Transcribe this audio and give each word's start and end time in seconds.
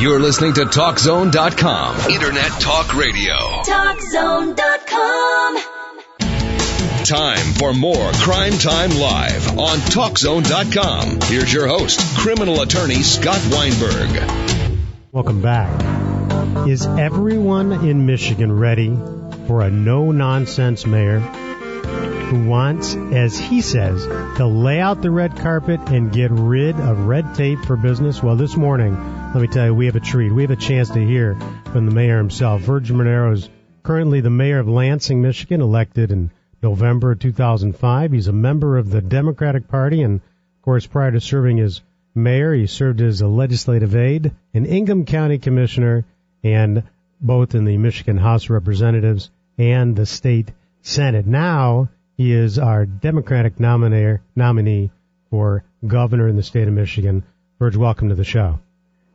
You're 0.00 0.18
listening 0.18 0.54
to 0.54 0.62
TalkZone.com. 0.62 2.10
Internet 2.10 2.60
talk 2.60 2.94
radio. 2.94 3.34
TalkZone.com. 3.62 5.58
Time 7.04 7.54
for 7.54 7.72
more 7.72 8.10
Crime 8.14 8.52
Time 8.54 8.90
Live 8.90 9.56
on 9.56 9.78
TalkZone.com. 9.78 11.20
Here's 11.22 11.52
your 11.52 11.68
host, 11.68 12.00
criminal 12.18 12.62
attorney 12.62 13.02
Scott 13.02 13.40
Weinberg. 13.52 14.10
Welcome 15.12 15.40
back. 15.40 16.66
Is 16.66 16.84
everyone 16.86 17.72
in 17.88 18.04
Michigan 18.04 18.52
ready 18.52 18.96
for 19.46 19.62
a 19.62 19.70
no 19.70 20.10
nonsense 20.10 20.84
mayor 20.86 21.20
who 22.24 22.48
wants, 22.48 22.94
as 22.94 23.38
he 23.38 23.60
says, 23.60 24.04
to 24.36 24.46
lay 24.46 24.80
out 24.80 25.02
the 25.02 25.10
red 25.10 25.36
carpet 25.36 25.80
and 25.86 26.12
get 26.12 26.30
rid 26.30 26.74
of 26.76 27.06
red 27.06 27.34
tape 27.34 27.60
for 27.64 27.76
business? 27.76 28.22
Well, 28.22 28.36
this 28.36 28.56
morning, 28.56 28.94
let 29.32 29.40
me 29.40 29.48
tell 29.48 29.66
you, 29.66 29.74
we 29.74 29.86
have 29.86 29.96
a 29.96 30.00
treat. 30.00 30.32
We 30.32 30.42
have 30.42 30.50
a 30.50 30.56
chance 30.56 30.90
to 30.90 31.04
hear 31.04 31.36
from 31.72 31.86
the 31.86 31.94
mayor 31.94 32.18
himself. 32.18 32.62
Virgil 32.62 32.96
Bernero 32.96 33.32
is 33.32 33.48
currently 33.82 34.20
the 34.20 34.30
mayor 34.30 34.58
of 34.58 34.68
Lansing, 34.68 35.20
Michigan, 35.20 35.60
elected 35.60 36.10
in 36.10 36.30
November 36.62 37.14
2005. 37.14 38.12
He's 38.12 38.28
a 38.28 38.32
member 38.32 38.78
of 38.78 38.90
the 38.90 39.02
Democratic 39.02 39.68
Party, 39.68 40.02
and 40.02 40.16
of 40.16 40.62
course, 40.62 40.86
prior 40.86 41.10
to 41.10 41.20
serving 41.20 41.60
as 41.60 41.82
mayor, 42.14 42.54
he 42.54 42.66
served 42.66 43.00
as 43.00 43.20
a 43.20 43.28
legislative 43.28 43.94
aide, 43.94 44.32
an 44.54 44.66
Ingham 44.66 45.04
County 45.04 45.38
commissioner, 45.38 46.04
and 46.42 46.82
both 47.20 47.54
in 47.54 47.64
the 47.64 47.76
Michigan 47.76 48.16
House 48.16 48.44
of 48.44 48.50
Representatives 48.50 49.30
and 49.58 49.94
the 49.94 50.06
state 50.06 50.52
Senate. 50.80 51.26
Now 51.26 51.88
he 52.16 52.32
is 52.32 52.58
our 52.58 52.86
Democratic 52.86 53.56
nominator, 53.56 54.20
nominee 54.36 54.90
for 55.30 55.64
governor 55.86 56.28
in 56.28 56.36
the 56.36 56.42
state 56.42 56.68
of 56.68 56.74
Michigan. 56.74 57.24
Virg, 57.58 57.76
welcome 57.76 58.08
to 58.08 58.14
the 58.14 58.24
show. 58.24 58.58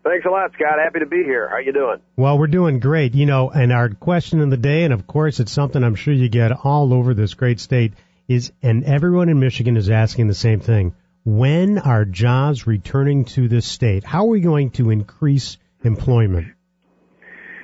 Thanks 0.03 0.25
a 0.25 0.29
lot, 0.29 0.51
Scott. 0.53 0.79
Happy 0.83 0.99
to 0.99 1.05
be 1.05 1.23
here. 1.23 1.47
How 1.49 1.57
you 1.57 1.73
doing? 1.73 1.99
Well, 2.15 2.37
we're 2.37 2.47
doing 2.47 2.79
great. 2.79 3.15
You 3.15 3.25
know, 3.25 3.49
and 3.49 3.71
our 3.71 3.89
question 3.89 4.41
of 4.41 4.49
the 4.49 4.57
day, 4.57 4.83
and 4.83 4.93
of 4.93 5.05
course 5.05 5.39
it's 5.39 5.51
something 5.51 5.83
I'm 5.83 5.95
sure 5.95 6.13
you 6.13 6.29
get 6.29 6.51
all 6.63 6.93
over 6.93 7.13
this 7.13 7.33
great 7.33 7.59
state, 7.59 7.93
is, 8.27 8.51
and 8.61 8.83
everyone 8.83 9.29
in 9.29 9.39
Michigan 9.39 9.77
is 9.77 9.89
asking 9.89 10.27
the 10.27 10.33
same 10.33 10.61
thing. 10.61 10.95
When 11.25 11.77
are 11.77 12.05
jobs 12.05 12.65
returning 12.65 13.25
to 13.25 13.47
this 13.47 13.65
state? 13.65 14.03
How 14.03 14.23
are 14.23 14.29
we 14.29 14.39
going 14.39 14.71
to 14.71 14.89
increase 14.89 15.57
employment? 15.83 16.53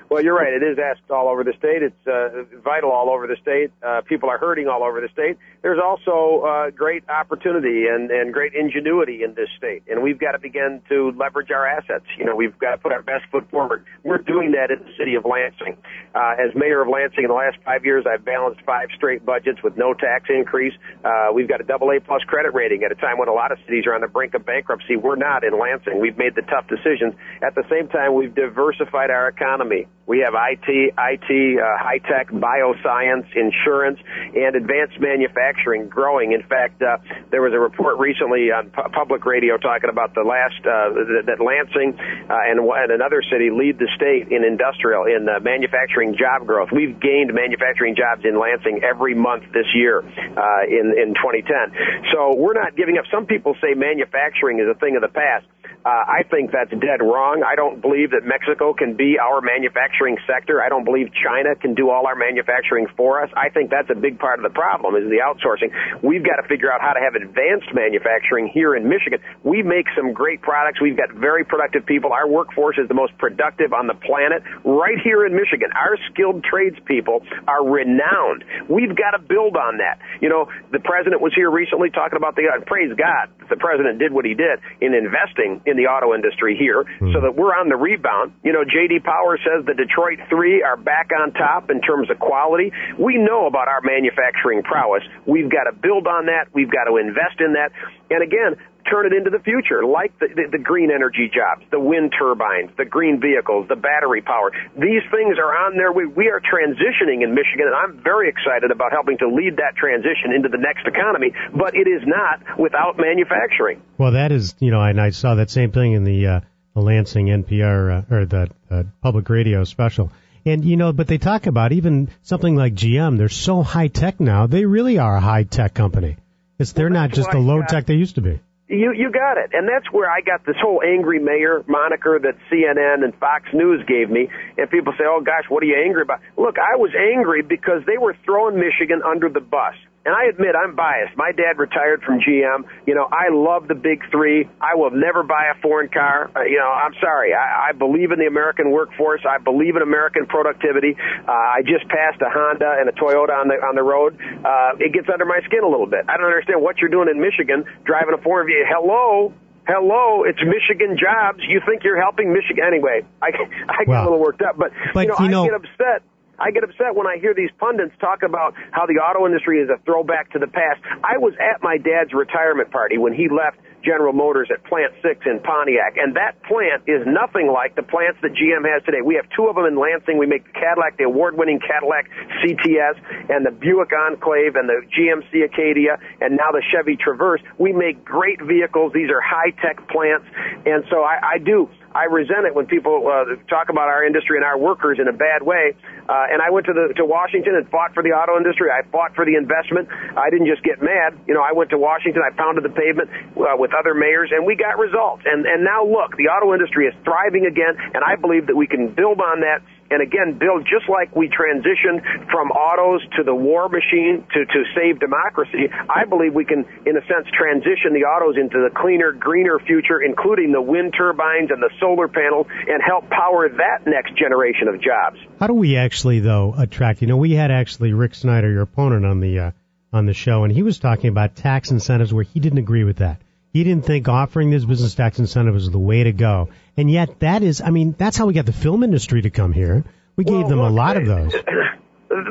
Well, 0.08 0.24
you're 0.24 0.36
right. 0.36 0.54
It 0.54 0.62
is 0.62 0.78
asked 0.78 1.10
all 1.10 1.28
over 1.28 1.44
the 1.44 1.54
state. 1.58 1.82
It's 1.82 2.08
uh, 2.08 2.44
vital 2.64 2.92
all 2.92 3.10
over 3.10 3.26
the 3.26 3.38
state. 3.42 3.72
Uh, 3.82 4.02
people 4.02 4.30
are 4.30 4.38
hurting 4.38 4.68
all 4.68 4.84
over 4.84 5.02
the 5.02 5.10
state. 5.10 5.38
There's 5.64 5.80
also 5.84 6.46
uh, 6.46 6.70
great 6.70 7.04
opportunity 7.10 7.88
and, 7.88 8.12
and 8.12 8.32
great 8.32 8.54
ingenuity 8.54 9.24
in 9.24 9.34
this 9.34 9.50
state, 9.58 9.82
and 9.90 10.04
we've 10.04 10.20
got 10.20 10.34
to 10.34 10.40
begin 10.40 10.82
to 10.90 11.12
leverage 11.18 11.50
our 11.50 11.66
assets. 11.66 12.06
You 12.20 12.26
know, 12.26 12.36
we've 12.36 12.58
got 12.60 12.72
to 12.72 12.78
put 12.78 12.92
our 12.92 13.02
best 13.02 13.26
foot 13.32 13.50
forward. 13.50 13.84
We're 14.04 14.20
doing 14.20 14.52
that 14.52 14.70
in 14.70 14.86
the 14.86 14.94
city 14.96 15.16
of 15.16 15.26
Lansing. 15.26 15.76
Uh, 16.14 16.36
as 16.38 16.54
mayor 16.54 16.82
of 16.84 16.88
Lansing 16.88 17.24
in 17.24 17.30
the 17.30 17.36
last 17.36 17.58
five 17.66 17.84
years, 17.84 18.06
I've 18.06 18.24
balanced 18.24 18.62
five 18.62 18.90
straight 18.96 19.26
budgets 19.26 19.64
with 19.64 19.76
no 19.76 19.96
tax 19.96 20.30
increase. 20.30 20.74
Uh, 21.04 21.34
we've 21.34 21.50
got 21.50 21.62
a 21.62 21.64
double 21.64 21.90
A 21.90 22.00
plus 22.00 22.22
credit 22.28 22.54
rating 22.54 22.84
at 22.84 22.92
a 22.92 22.96
time 22.96 23.18
when 23.18 23.28
a 23.28 23.34
lot 23.34 23.52
of 23.52 23.58
cities 23.66 23.86
are 23.88 23.96
on 23.96 24.02
the 24.02 24.08
brink 24.08 24.36
of 24.36 24.46
bankruptcy. 24.46 24.98
We're 24.98 25.16
not 25.16 25.44
in 25.44 25.58
Lansing. 25.58 26.00
We've 26.00 26.18
made 26.18 26.36
the 26.36 26.44
tough 26.44 26.68
decisions. 26.68 27.16
At 27.42 27.56
the 27.56 27.64
same 27.72 27.88
time, 27.88 28.14
we've 28.14 28.36
diversified 28.36 29.10
our 29.10 29.28
economy. 29.28 29.88
We 30.08 30.20
have 30.20 30.34
IT, 30.38 30.70
IT, 30.70 31.30
uh, 31.60 31.78
high 31.82 31.98
tech, 31.98 32.30
bioscience, 32.30 33.26
insurance, 33.36 34.00
and 34.36 34.56
advanced 34.56 35.00
manufacturing 35.00 35.90
growing. 35.90 36.32
In 36.32 36.44
fact, 36.44 36.82
uh, 36.82 36.98
there 37.32 37.42
was 37.42 37.54
a 37.54 37.60
report 37.60 37.98
recently 37.98 38.52
on 38.52 38.70
pu- 38.70 38.90
public 38.94 39.26
radio 39.26 39.58
talking 39.58 39.90
about 39.90 40.14
the 40.14 40.22
last 40.22 40.62
uh, 40.62 40.94
that, 40.94 41.24
that 41.26 41.40
Lansing 41.42 41.98
uh, 42.30 42.38
and, 42.46 42.62
and 42.62 42.92
another 42.92 43.24
city 43.32 43.50
lead 43.50 43.80
the 43.80 43.90
state 43.96 44.30
in 44.30 44.46
industrial 44.46 45.06
in 45.06 45.28
uh, 45.28 45.40
manufacturing 45.42 46.16
job 46.16 46.46
growth. 46.46 46.70
We've 46.72 47.00
gained 47.00 47.34
manufacturing 47.34 47.96
jobs 47.96 48.26
in 48.26 48.38
Lansing 48.38 48.84
every 48.86 49.16
month 49.16 49.50
this 49.54 49.68
year 49.74 50.06
uh, 50.06 50.70
in 50.70 50.94
in 50.94 51.18
2010. 51.18 52.14
So 52.14 52.36
we're 52.38 52.54
not 52.54 52.78
giving 52.78 52.98
up. 52.98 53.06
Some 53.10 53.26
people 53.26 53.56
say 53.58 53.74
manufacturing 53.74 54.60
is 54.60 54.70
a 54.70 54.78
thing 54.78 54.96
of 54.96 55.02
the 55.02 55.10
past. 55.10 55.50
Uh, 55.86 56.02
I 56.02 56.26
think 56.26 56.50
that's 56.50 56.74
dead 56.82 56.98
wrong. 56.98 57.46
I 57.46 57.54
don't 57.54 57.78
believe 57.78 58.10
that 58.18 58.26
Mexico 58.26 58.74
can 58.74 58.98
be 58.98 59.22
our 59.22 59.38
manufacturing 59.38 60.18
sector. 60.26 60.58
I 60.58 60.68
don't 60.68 60.84
believe 60.84 61.14
China 61.14 61.54
can 61.54 61.76
do 61.78 61.92
all 61.94 62.08
our 62.08 62.16
manufacturing 62.16 62.88
for 62.98 63.22
us. 63.22 63.30
I 63.38 63.50
think 63.54 63.70
that's 63.70 63.92
a 63.94 63.96
big 63.96 64.18
part 64.18 64.42
of 64.42 64.44
the 64.44 64.50
problem 64.50 64.98
is 64.98 65.06
the 65.14 65.22
outsourcing. 65.22 65.70
We've 66.02 66.26
got 66.26 66.42
to 66.42 66.48
figure 66.50 66.74
out 66.74 66.82
how 66.82 66.98
to 66.98 67.00
have 67.00 67.14
advanced 67.14 67.70
manufacturing 67.70 68.50
here 68.50 68.74
in 68.74 68.90
Michigan. 68.90 69.22
We 69.44 69.62
make 69.62 69.86
some 69.96 70.10
great 70.12 70.42
products. 70.42 70.82
We've 70.82 70.98
got 70.98 71.14
very 71.14 71.46
productive 71.46 71.86
people. 71.86 72.14
Our 72.14 72.28
workforce 72.28 72.82
is 72.82 72.88
the 72.88 72.98
most 72.98 73.16
productive 73.22 73.70
on 73.70 73.86
the 73.86 73.94
planet 73.94 74.42
right 74.66 74.98
here 74.98 75.22
in 75.22 75.38
Michigan. 75.38 75.70
Our 75.70 76.02
skilled 76.10 76.42
tradespeople 76.44 77.22
are 77.46 77.62
renowned. 77.62 78.42
We've 78.68 78.98
got 78.98 79.14
to 79.14 79.22
build 79.22 79.54
on 79.54 79.78
that. 79.86 80.02
You 80.18 80.30
know, 80.34 80.50
the 80.74 80.82
president 80.82 81.22
was 81.22 81.38
here 81.38 81.52
recently 81.52 81.92
talking 81.92 82.18
about 82.18 82.34
the, 82.34 82.50
uh, 82.50 82.66
praise 82.66 82.90
God, 82.98 83.30
the 83.54 83.56
president 83.62 84.00
did 84.00 84.12
what 84.12 84.26
he 84.26 84.34
did 84.34 84.58
in 84.82 84.98
investing 84.98 85.62
in 85.68 85.75
the 85.76 85.88
auto 85.88 86.14
industry 86.14 86.56
here 86.58 86.84
Hmm. 87.00 87.14
so 87.14 87.22
that 87.22 87.36
we're 87.36 87.54
on 87.56 87.70
the 87.70 87.76
rebound. 87.76 88.34
You 88.44 88.54
know, 88.54 88.64
JD 88.64 89.04
Power 89.04 89.38
says 89.38 89.66
the 89.66 89.74
Detroit 89.74 90.20
3 90.30 90.64
are 90.64 90.78
back 90.78 91.12
on 91.20 91.32
top 91.34 91.70
in 91.70 91.82
terms 91.82 92.10
of 92.10 92.20
quality. 92.20 92.72
We 92.98 93.18
know 93.18 93.48
about 93.48 93.68
our 93.68 93.82
manufacturing 93.82 94.64
prowess. 94.64 95.04
We've 95.26 95.50
got 95.50 95.66
to 95.66 95.74
build 95.74 96.08
on 96.08 96.28
that. 96.28 96.48
We've 96.54 96.72
got 96.72 96.86
to 96.86 96.98
invest 96.98 97.40
in 97.40 97.54
that. 97.54 97.72
And 98.10 98.22
again, 98.24 98.56
turn 98.90 99.06
it 99.06 99.14
into 99.14 99.30
the 99.30 99.40
future, 99.40 99.86
like 99.86 100.18
the, 100.20 100.28
the, 100.28 100.58
the 100.58 100.64
green 100.64 100.92
energy 100.92 101.30
jobs, 101.32 101.66
the 101.72 101.80
wind 101.80 102.14
turbines, 102.18 102.70
the 102.78 102.86
green 102.86 103.20
vehicles, 103.20 103.68
the 103.68 103.76
battery 103.76 104.22
power. 104.22 104.52
These 104.76 105.04
things 105.12 105.38
are 105.38 105.54
on 105.66 105.78
their 105.78 105.92
way. 105.92 106.06
We 106.06 106.30
are 106.30 106.40
transitioning 106.40 107.24
in 107.24 107.34
Michigan, 107.34 107.68
and 107.68 107.76
I'm 107.76 108.04
very 108.04 108.30
excited 108.30 108.72
about 108.72 108.92
helping 108.92 109.18
to 109.20 109.28
lead 109.28 109.58
that 109.58 109.76
transition 109.76 110.34
into 110.34 110.50
the 110.50 110.58
next 110.58 110.86
economy, 110.88 111.34
but 111.56 111.76
it 111.76 111.88
is 111.88 112.02
not 112.06 112.60
without 112.60 112.98
manufacturing. 112.98 113.82
Well, 113.98 114.14
that 114.14 114.32
is, 114.32 114.56
you 114.60 114.72
know, 114.72 114.82
and 114.82 115.02
I 115.02 115.10
saw 115.10 115.36
that 115.36 115.50
same 115.50 115.72
thing 115.72 115.94
in 115.94 116.04
the, 116.04 116.28
uh, 116.28 116.40
the 116.74 116.82
Lansing 116.82 117.28
NPR, 117.28 118.06
uh, 118.10 118.16
or 118.16 118.26
the 118.26 118.50
uh, 118.70 118.84
public 119.02 119.30
radio 119.30 119.64
special. 119.64 120.12
And, 120.46 120.64
you 120.64 120.78
know, 120.78 120.94
but 120.94 121.08
they 121.08 121.18
talk 121.18 121.48
about 121.48 121.72
even 121.72 122.10
something 122.22 122.56
like 122.56 122.76
GM, 122.76 123.18
they're 123.18 123.30
so 123.30 123.64
high 123.64 123.88
tech 123.88 124.20
now, 124.20 124.46
they 124.46 124.66
really 124.66 125.00
are 125.00 125.16
a 125.16 125.22
high 125.22 125.44
tech 125.44 125.74
company. 125.74 126.18
It's, 126.60 126.72
they're 126.72 126.90
not 126.90 127.12
just 127.12 127.32
the 127.32 127.40
low 127.40 127.64
tech 127.64 127.88
they 127.88 127.96
used 127.96 128.16
to 128.16 128.22
be. 128.22 128.40
You 128.68 128.94
you 128.94 129.12
got 129.12 129.38
it, 129.38 129.52
and 129.54 129.70
that's 129.70 129.92
where 129.92 130.10
I 130.10 130.22
got 130.22 130.44
this 130.46 130.56
whole 130.60 130.82
angry 130.82 131.20
mayor 131.20 131.64
moniker 131.68 132.18
that 132.20 132.36
CNN 132.52 133.04
and 133.04 133.14
Fox 133.20 133.46
News 133.54 133.86
gave 133.88 134.10
me. 134.10 134.28
And 134.58 134.70
people 134.72 134.92
say, 134.98 135.06
"Oh 135.06 135.22
gosh, 135.22 135.46
what 135.50 135.62
are 135.62 135.68
you 135.68 135.78
angry 135.78 136.02
about?" 136.02 136.22
Look, 136.36 136.58
I 136.58 136.76
was 136.76 136.90
angry 136.98 137.44
because 137.44 137.86
they 137.86 138.00
were 138.00 138.16
throwing 138.26 138.60
Michigan 138.60 139.04
under 139.06 139.30
the 139.30 139.40
bus. 139.40 139.76
And 140.06 140.14
I 140.14 140.26
admit 140.30 140.54
I'm 140.54 140.76
biased. 140.76 141.18
My 141.18 141.32
dad 141.32 141.58
retired 141.58 142.04
from 142.04 142.20
GM. 142.20 142.64
You 142.86 142.94
know, 142.94 143.10
I 143.12 143.30
love 143.34 143.68
the 143.68 143.74
big 143.74 144.04
three. 144.12 144.48
I 144.62 144.76
will 144.76 144.92
never 144.92 145.24
buy 145.24 145.50
a 145.50 145.60
foreign 145.62 145.90
car. 145.90 146.30
Uh, 146.36 146.44
you 146.44 146.58
know, 146.58 146.70
I'm 146.70 146.94
sorry. 147.02 147.34
I, 147.34 147.70
I 147.70 147.72
believe 147.72 148.12
in 148.12 148.20
the 148.20 148.28
American 148.28 148.70
workforce. 148.70 149.22
I 149.28 149.40
believe 149.40 149.76
in 149.76 149.82
American 149.82 150.28
productivity. 150.28 150.96
Uh, 151.28 151.32
I 151.32 151.62
just 151.66 151.88
passed 151.90 152.22
a 152.22 152.30
Honda 152.30 152.78
and 152.80 152.88
a 152.88 152.92
Toyota 152.94 153.34
on 153.34 153.48
the 153.48 153.56
on 153.66 153.74
the 153.74 153.82
road. 153.82 154.14
Uh, 154.46 154.78
it 154.78 154.94
gets 154.94 155.08
under 155.12 155.26
my 155.26 155.40
skin 155.46 155.64
a 155.64 155.68
little 155.68 155.88
bit. 155.88 156.06
I 156.08 156.18
don't 156.18 156.28
understand 156.28 156.62
what 156.62 156.78
you're 156.78 156.94
doing 156.94 157.10
in 157.10 157.20
Michigan 157.20 157.66
driving 157.84 158.14
a 158.14 158.22
foreign 158.22 158.46
vehicle. 158.46 158.70
Hello. 158.70 159.34
Hello, 159.68 160.22
it's 160.24 160.38
Michigan 160.46 160.96
jobs. 160.96 161.40
You 161.50 161.60
think 161.66 161.84
you're 161.84 162.00
helping 162.00 162.32
Michigan 162.32 162.64
anyway? 162.68 163.02
I 163.24 163.30
I 163.68 163.78
get 163.80 163.88
Well, 163.88 164.04
a 164.04 164.06
little 164.06 164.20
worked 164.20 164.44
up, 164.44 164.56
but, 164.60 164.70
but, 164.94 165.02
you 165.02 165.08
know 165.08 165.16
you 165.18 165.26
I 165.26 165.28
know- 165.30 165.46
get 165.46 165.54
upset. 165.56 166.04
I 166.40 166.52
get 166.52 166.64
upset 166.64 166.96
when 166.96 167.08
I 167.08 167.18
hear 167.18 167.34
these 167.34 167.52
pundits 167.60 167.94
talk 168.00 168.24
about 168.24 168.54
how 168.72 168.86
the 168.86 168.96
auto 168.96 169.26
industry 169.26 169.60
is 169.62 169.70
a 169.70 169.78
throwback 169.86 170.32
to 170.34 170.40
the 170.40 170.48
past. 170.48 170.82
I 171.04 171.18
was 171.18 171.34
at 171.40 171.64
my 171.64 171.78
dad's 171.78 172.14
retirement 172.14 172.72
party 172.72 172.98
when 172.98 173.14
he 173.14 173.30
left 173.30 173.58
General 173.86 174.14
Motors 174.14 174.50
at 174.52 174.66
Plant 174.66 174.94
6 175.02 175.26
in 175.30 175.40
Pontiac, 175.40 175.96
and 175.96 176.18
that 176.18 176.42
plant 176.44 176.82
is 176.88 177.06
nothing 177.06 177.48
like 177.54 177.76
the 177.76 177.84
plants 177.84 178.18
that 178.24 178.34
GM 178.34 178.66
has 178.66 178.84
today. 178.84 179.06
We 179.06 179.16
have 179.16 179.30
two 179.38 179.46
of 179.46 179.56
them 179.56 179.66
in 179.66 179.78
Lansing. 179.78 180.18
We 180.18 180.26
make 180.26 180.44
the 180.44 180.58
Cadillac, 180.58 180.98
the 180.98 181.06
award-winning 181.06 181.62
Cadillac 181.62 182.10
CTS, 182.42 182.98
and 183.30 183.46
the 183.46 183.52
Buick 183.52 183.94
Enclave, 183.94 184.56
and 184.58 184.68
the 184.68 184.82
GMC 184.90 185.46
Acadia, 185.46 186.02
and 186.20 186.36
now 186.36 186.52
the 186.52 186.64
Chevy 186.74 186.98
Traverse. 186.98 187.42
We 187.60 187.72
make 187.72 188.04
great 188.04 188.42
vehicles. 188.42 188.92
These 188.94 189.12
are 189.12 189.22
high-tech 189.22 189.88
plants, 189.88 190.26
and 190.66 190.84
so 190.90 191.06
I, 191.06 191.36
I 191.36 191.38
do. 191.38 191.70
I 191.96 192.12
resent 192.12 192.44
it 192.44 192.54
when 192.54 192.68
people 192.68 193.08
uh, 193.08 193.40
talk 193.48 193.72
about 193.72 193.88
our 193.88 194.04
industry 194.04 194.36
and 194.36 194.44
our 194.44 194.60
workers 194.60 195.00
in 195.00 195.08
a 195.08 195.16
bad 195.16 195.48
way. 195.48 195.80
Uh, 196.04 196.28
and 196.28 196.44
I 196.44 196.52
went 196.52 196.68
to 196.68 196.74
the 196.76 196.92
to 197.00 197.06
Washington 197.08 197.56
and 197.56 197.64
fought 197.72 197.96
for 197.96 198.04
the 198.04 198.12
auto 198.12 198.36
industry. 198.36 198.68
I 198.68 198.84
fought 198.92 199.16
for 199.16 199.24
the 199.24 199.40
investment. 199.40 199.88
I 200.20 200.30
didn't 200.30 200.52
just 200.52 200.62
get 200.62 200.84
mad. 200.84 201.16
You 201.26 201.34
know, 201.34 201.42
I 201.42 201.56
went 201.56 201.72
to 201.72 201.80
Washington. 201.80 202.22
I 202.22 202.36
pounded 202.36 202.68
the 202.68 202.76
pavement 202.76 203.10
uh, 203.40 203.56
with 203.56 203.72
other 203.72 203.96
mayors, 203.96 204.30
and 204.36 204.46
we 204.46 204.60
got 204.60 204.76
results. 204.78 205.24
And 205.24 205.48
and 205.48 205.64
now 205.64 205.88
look, 205.88 206.20
the 206.20 206.28
auto 206.28 206.52
industry 206.52 206.86
is 206.86 206.94
thriving 207.08 207.48
again, 207.48 207.80
and 207.80 208.04
I 208.04 208.20
believe 208.20 208.52
that 208.52 208.60
we 208.60 208.68
can 208.68 208.92
build 208.92 209.24
on 209.24 209.40
that 209.48 209.64
and 209.92 210.02
again 210.02 210.38
Bill, 210.38 210.60
just 210.60 210.90
like 210.90 211.16
we 211.16 211.30
transitioned 211.30 212.02
from 212.32 212.52
autos 212.52 213.02
to 213.18 213.24
the 213.24 213.36
war 213.36 213.70
machine 213.70 214.26
to, 214.34 214.46
to 214.46 214.64
save 214.76 215.00
democracy, 215.00 215.70
I 215.90 216.06
believe 216.06 216.34
we 216.34 216.46
can, 216.46 216.66
in 216.86 216.98
a 216.98 217.02
sense, 217.08 217.28
transition 217.32 217.94
the 217.94 218.06
autos 218.06 218.38
into 218.38 218.58
the 218.58 218.74
cleaner, 218.76 219.12
greener 219.12 219.60
future, 219.60 220.02
including 220.02 220.52
the 220.52 220.62
wind 220.62 220.94
turbines 220.98 221.52
and 221.52 221.62
the 221.62 221.70
solar 221.80 222.08
panels, 222.08 222.48
and 222.68 222.82
help 222.86 223.10
power 223.10 223.50
that 223.50 223.86
next 223.86 224.16
generation 224.18 224.68
of 224.68 224.82
jobs. 224.82 225.18
How 225.40 225.48
do 225.48 225.54
we 225.54 225.78
actually, 225.78 226.20
though, 226.20 226.54
attract? 226.58 227.02
You 227.02 227.08
know, 227.08 227.18
we 227.18 227.32
had 227.32 227.52
actually 227.52 227.94
Rick 227.94 228.16
Snyder, 228.16 228.50
your 228.50 228.64
opponent, 228.64 229.06
on 229.06 229.20
the 229.20 229.40
uh, 229.40 229.52
on 229.94 230.06
the 230.06 230.14
show, 230.14 230.44
and 230.44 230.52
he 230.52 230.64
was 230.64 230.80
talking 230.80 231.10
about 231.10 231.36
tax 231.36 231.72
incentives 231.72 232.14
where 232.14 232.24
he 232.24 232.40
didn't 232.40 232.60
agree 232.60 232.84
with 232.84 232.98
that. 232.98 233.22
He 233.56 233.64
didn't 233.64 233.86
think 233.86 234.10
offering 234.10 234.50
this 234.50 234.66
business 234.66 234.96
tax 234.96 235.18
incentive 235.18 235.54
was 235.54 235.72
the 235.72 235.80
way 235.80 236.04
to 236.04 236.12
go. 236.12 236.50
And 236.76 236.92
yet 236.92 237.22
that 237.22 237.42
is, 237.42 237.62
I 237.62 237.70
mean, 237.70 237.96
that's 237.98 238.18
how 238.18 238.26
we 238.26 238.34
got 238.34 238.46
the 238.46 238.52
film 238.52 238.84
industry 238.84 239.22
to 239.22 239.30
come 239.30 239.54
here. 239.54 239.86
We 240.18 240.26
well, 240.26 240.42
gave 240.42 240.50
them 240.50 240.60
look, 240.60 240.72
a 240.72 240.74
lot 240.74 240.98
of 240.98 241.06
those. 241.06 241.34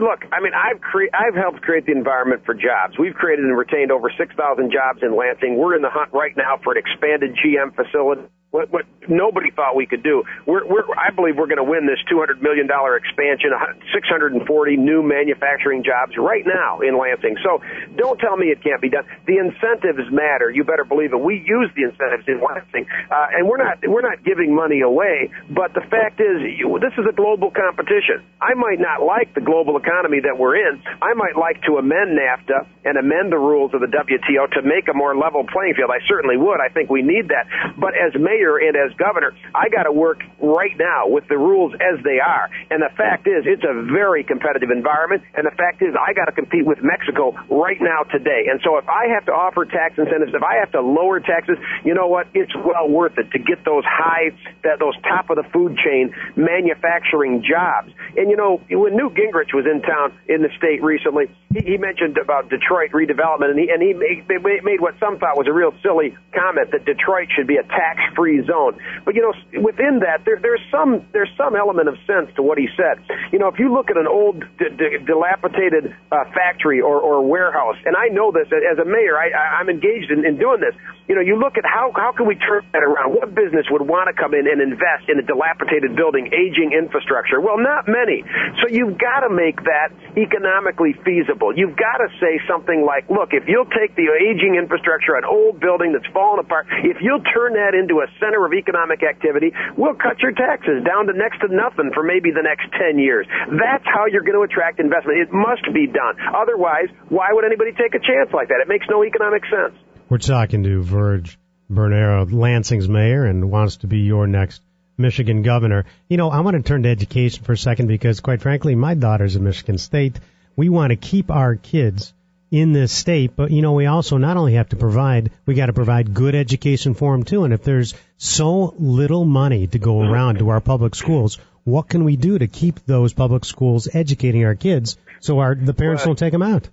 Look, 0.00 0.24
I 0.32 0.40
mean, 0.40 0.52
I've 0.54 0.80
cre- 0.80 1.12
I've 1.12 1.34
helped 1.34 1.62
create 1.62 1.86
the 1.86 1.92
environment 1.92 2.42
for 2.44 2.54
jobs. 2.54 2.98
We've 2.98 3.14
created 3.14 3.44
and 3.44 3.56
retained 3.56 3.90
over 3.92 4.10
6,000 4.16 4.72
jobs 4.72 5.02
in 5.02 5.16
Lansing. 5.16 5.56
We're 5.56 5.76
in 5.76 5.82
the 5.82 5.90
hunt 5.90 6.12
right 6.12 6.36
now 6.36 6.58
for 6.62 6.72
an 6.72 6.78
expanded 6.78 7.36
GM 7.36 7.74
facility 7.74 8.28
what, 8.54 8.70
what 8.70 8.86
nobody 9.10 9.50
thought 9.50 9.74
we 9.74 9.84
could 9.84 10.06
do. 10.06 10.22
We're, 10.46 10.62
we're, 10.62 10.86
I 10.94 11.10
believe 11.10 11.34
we're 11.34 11.50
going 11.50 11.58
to 11.58 11.66
win 11.66 11.90
this 11.90 11.98
$200 12.06 12.38
million 12.38 12.70
expansion, 12.70 13.50
640 13.90 14.46
new 14.78 15.02
manufacturing 15.02 15.82
jobs 15.82 16.14
right 16.14 16.46
now 16.46 16.78
in 16.78 16.94
Lansing. 16.94 17.34
So 17.42 17.58
don't 17.98 18.14
tell 18.22 18.38
me 18.38 18.54
it 18.54 18.62
can't 18.62 18.78
be 18.78 18.88
done. 18.94 19.10
The 19.26 19.42
incentives 19.42 20.06
matter. 20.14 20.54
You 20.54 20.62
better 20.62 20.86
believe 20.86 21.10
it. 21.10 21.18
We 21.18 21.42
use 21.42 21.66
the 21.74 21.82
incentives 21.82 22.30
in 22.30 22.38
Lansing, 22.38 22.86
uh, 23.10 23.34
and 23.34 23.50
we're 23.50 23.58
not 23.58 23.82
we're 23.82 24.06
not 24.06 24.22
giving 24.22 24.54
money 24.54 24.86
away. 24.86 25.34
But 25.50 25.74
the 25.74 25.82
fact 25.90 26.22
is, 26.22 26.38
you, 26.54 26.78
this 26.78 26.94
is 26.94 27.10
a 27.10 27.12
global 27.12 27.50
competition. 27.50 28.22
I 28.38 28.54
might 28.54 28.78
not 28.78 29.02
like 29.02 29.34
the 29.34 29.42
global 29.42 29.73
economy 29.76 30.20
that 30.20 30.38
we're 30.38 30.56
in. 30.56 30.82
I 31.02 31.14
might 31.14 31.36
like 31.36 31.62
to 31.66 31.76
amend 31.78 32.18
NAFTA 32.18 32.66
and 32.84 32.98
amend 32.98 33.32
the 33.32 33.40
rules 33.40 33.74
of 33.74 33.80
the 33.80 33.90
WTO 33.90 34.50
to 34.52 34.62
make 34.62 34.88
a 34.88 34.94
more 34.94 35.16
level 35.16 35.44
playing 35.50 35.74
field. 35.74 35.90
I 35.90 36.04
certainly 36.06 36.36
would. 36.36 36.60
I 36.60 36.68
think 36.68 36.90
we 36.90 37.02
need 37.02 37.28
that. 37.28 37.48
But 37.76 37.94
as 37.96 38.14
mayor 38.14 38.44
mayor 38.44 38.58
and 38.58 38.76
as 38.76 38.96
governor, 38.96 39.32
I 39.54 39.68
got 39.68 39.84
to 39.84 39.92
work 39.92 40.22
right 40.40 40.76
now 40.76 41.08
with 41.08 41.26
the 41.28 41.38
rules 41.38 41.72
as 41.74 42.02
they 42.04 42.18
are. 42.20 42.50
And 42.70 42.82
the 42.82 42.94
fact 42.96 43.26
is, 43.26 43.44
it's 43.46 43.64
a 43.64 43.74
very 43.92 44.24
competitive 44.24 44.70
environment. 44.70 45.22
And 45.34 45.46
the 45.46 45.54
fact 45.56 45.82
is, 45.82 45.94
I 45.94 46.12
got 46.12 46.26
to 46.26 46.32
compete 46.32 46.66
with 46.66 46.78
Mexico 46.82 47.32
right 47.50 47.80
now 47.80 48.02
today. 48.04 48.46
And 48.50 48.60
so 48.64 48.76
if 48.78 48.88
I 48.88 49.08
have 49.14 49.26
to 49.26 49.32
offer 49.32 49.64
tax 49.64 49.98
incentives, 49.98 50.34
if 50.34 50.42
I 50.42 50.56
have 50.60 50.72
to 50.72 50.80
lower 50.80 51.20
taxes, 51.20 51.56
you 51.84 51.94
know 51.94 52.06
what? 52.06 52.28
It's 52.34 52.54
well 52.54 52.88
worth 52.88 53.18
it 53.18 53.30
to 53.32 53.38
get 53.38 53.64
those 53.64 53.84
high, 53.84 54.30
that 54.62 54.78
those 54.78 54.96
top 55.02 55.30
of 55.30 55.36
the 55.36 55.46
food 55.52 55.78
chain 55.78 56.14
manufacturing 56.36 57.42
jobs. 57.42 57.92
And 58.16 58.30
you 58.30 58.36
know, 58.36 58.60
when 58.70 58.96
Newt 58.96 59.14
Gingrich 59.14 59.53
was 59.54 59.66
in 59.66 59.82
town 59.82 60.12
in 60.28 60.42
the 60.42 60.50
state 60.56 60.82
recently, 60.82 61.26
he, 61.62 61.78
mentioned 61.78 62.18
about 62.18 62.50
Detroit 62.50 62.90
redevelopment, 62.90 63.50
and 63.50 63.58
he 63.58 63.70
and 63.70 63.82
he 63.82 63.94
made, 63.94 64.80
what 64.80 64.94
some 64.98 65.18
thought 65.18 65.36
was 65.36 65.46
a 65.46 65.52
real 65.52 65.72
silly 65.82 66.16
comment 66.34 66.72
that 66.72 66.84
Detroit 66.84 67.28
should 67.30 67.46
be 67.46 67.56
a 67.56 67.62
tax-free 67.62 68.44
zone. 68.46 68.78
But 69.04 69.14
you 69.14 69.22
know, 69.22 69.34
within 69.62 70.00
that, 70.00 70.24
there, 70.24 70.38
there's 70.40 70.62
some 70.70 71.06
there's 71.12 71.30
some 71.36 71.54
element 71.54 71.88
of 71.88 71.96
sense 72.06 72.30
to 72.36 72.42
what 72.42 72.58
he 72.58 72.68
said. 72.76 72.98
You 73.32 73.38
know, 73.38 73.48
if 73.48 73.58
you 73.58 73.72
look 73.72 73.90
at 73.90 73.96
an 73.96 74.06
old 74.06 74.42
dilapidated 74.58 75.94
uh, 76.10 76.24
factory 76.34 76.80
or, 76.80 76.98
or 76.98 77.22
warehouse, 77.22 77.76
and 77.84 77.94
I 77.96 78.08
know 78.08 78.32
this 78.32 78.48
as 78.50 78.78
a 78.78 78.84
mayor, 78.84 79.16
I, 79.18 79.60
I'm 79.60 79.68
engaged 79.68 80.10
in, 80.10 80.24
in 80.24 80.38
doing 80.38 80.60
this. 80.60 80.74
You 81.06 81.14
know, 81.14 81.20
you 81.20 81.36
look 81.36 81.58
at 81.58 81.64
how 81.64 81.92
how 81.94 82.12
can 82.12 82.26
we 82.26 82.34
turn 82.34 82.64
that 82.72 82.82
around? 82.82 83.14
What 83.14 83.34
business 83.34 83.66
would 83.70 83.82
want 83.82 84.08
to 84.08 84.14
come 84.16 84.32
in 84.34 84.48
and 84.48 84.60
invest 84.60 85.06
in 85.08 85.18
a 85.18 85.22
dilapidated 85.22 85.94
building, 85.94 86.32
aging 86.32 86.72
infrastructure? 86.72 87.40
Well, 87.40 87.58
not 87.58 87.86
many. 87.86 88.24
So 88.62 88.72
you've 88.72 88.98
got 88.98 89.20
to 89.20 89.30
make 89.30 89.62
that 89.68 89.92
economically 90.16 90.96
feasible. 91.04 91.43
You've 91.52 91.76
got 91.76 92.00
to 92.00 92.08
say 92.16 92.40
something 92.48 92.86
like, 92.86 93.10
look, 93.10 93.36
if 93.36 93.44
you'll 93.44 93.68
take 93.68 93.92
the 93.96 94.08
aging 94.08 94.56
infrastructure, 94.56 95.16
an 95.18 95.28
old 95.28 95.60
building 95.60 95.92
that's 95.92 96.08
fallen 96.14 96.40
apart, 96.40 96.66
if 96.86 97.02
you'll 97.04 97.22
turn 97.22 97.54
that 97.60 97.76
into 97.76 98.00
a 98.00 98.08
center 98.16 98.46
of 98.46 98.54
economic 98.54 99.02
activity, 99.02 99.52
we'll 99.76 99.98
cut 99.98 100.20
your 100.22 100.32
taxes 100.32 100.80
down 100.86 101.06
to 101.06 101.12
next 101.12 101.44
to 101.44 101.48
nothing 101.52 101.90
for 101.92 102.02
maybe 102.02 102.30
the 102.30 102.42
next 102.42 102.70
10 102.78 102.98
years. 102.98 103.26
That's 103.50 103.84
how 103.84 104.06
you're 104.06 104.24
going 104.24 104.38
to 104.38 104.46
attract 104.46 104.80
investment. 104.80 105.18
It 105.18 105.32
must 105.32 105.66
be 105.74 105.86
done. 105.90 106.16
Otherwise, 106.32 106.88
why 107.08 107.28
would 107.32 107.44
anybody 107.44 107.72
take 107.72 107.92
a 107.92 108.00
chance 108.00 108.32
like 108.32 108.48
that? 108.48 108.62
It 108.62 108.68
makes 108.68 108.86
no 108.88 109.04
economic 109.04 109.42
sense. 109.50 109.74
We're 110.08 110.18
talking 110.18 110.62
to 110.64 110.82
Virg 110.82 111.28
Bernero, 111.70 112.30
Lansing's 112.30 112.88
mayor, 112.88 113.24
and 113.24 113.50
wants 113.50 113.78
to 113.78 113.86
be 113.86 114.00
your 114.00 114.26
next 114.26 114.62
Michigan 114.96 115.42
governor. 115.42 115.86
You 116.08 116.16
know, 116.16 116.30
I 116.30 116.40
want 116.40 116.56
to 116.56 116.62
turn 116.62 116.82
to 116.84 116.88
education 116.88 117.44
for 117.44 117.52
a 117.52 117.56
second 117.56 117.88
because, 117.88 118.20
quite 118.20 118.42
frankly, 118.42 118.74
my 118.74 118.94
daughter's 118.94 119.36
in 119.36 119.44
Michigan 119.44 119.78
State. 119.78 120.20
We 120.56 120.68
want 120.68 120.90
to 120.90 120.96
keep 120.96 121.30
our 121.30 121.56
kids 121.56 122.12
in 122.50 122.72
this 122.72 122.92
state, 122.92 123.32
but 123.34 123.50
you 123.50 123.62
know, 123.62 123.72
we 123.72 123.86
also 123.86 124.16
not 124.16 124.36
only 124.36 124.54
have 124.54 124.68
to 124.68 124.76
provide, 124.76 125.30
we 125.44 125.54
got 125.54 125.66
to 125.66 125.72
provide 125.72 126.14
good 126.14 126.34
education 126.34 126.94
for 126.94 127.12
them 127.12 127.24
too. 127.24 127.44
And 127.44 127.52
if 127.52 127.64
there's 127.64 127.94
so 128.16 128.74
little 128.78 129.24
money 129.24 129.66
to 129.66 129.78
go 129.78 130.00
around 130.00 130.38
to 130.38 130.50
our 130.50 130.60
public 130.60 130.94
schools, 130.94 131.38
what 131.64 131.88
can 131.88 132.04
we 132.04 132.16
do 132.16 132.38
to 132.38 132.46
keep 132.46 132.86
those 132.86 133.12
public 133.12 133.44
schools 133.44 133.88
educating 133.92 134.44
our 134.44 134.54
kids 134.54 134.96
so 135.20 135.40
our 135.40 135.54
the 135.54 135.74
parents 135.74 136.04
don't 136.04 136.18
take 136.18 136.32
them 136.32 136.42
out? 136.42 136.68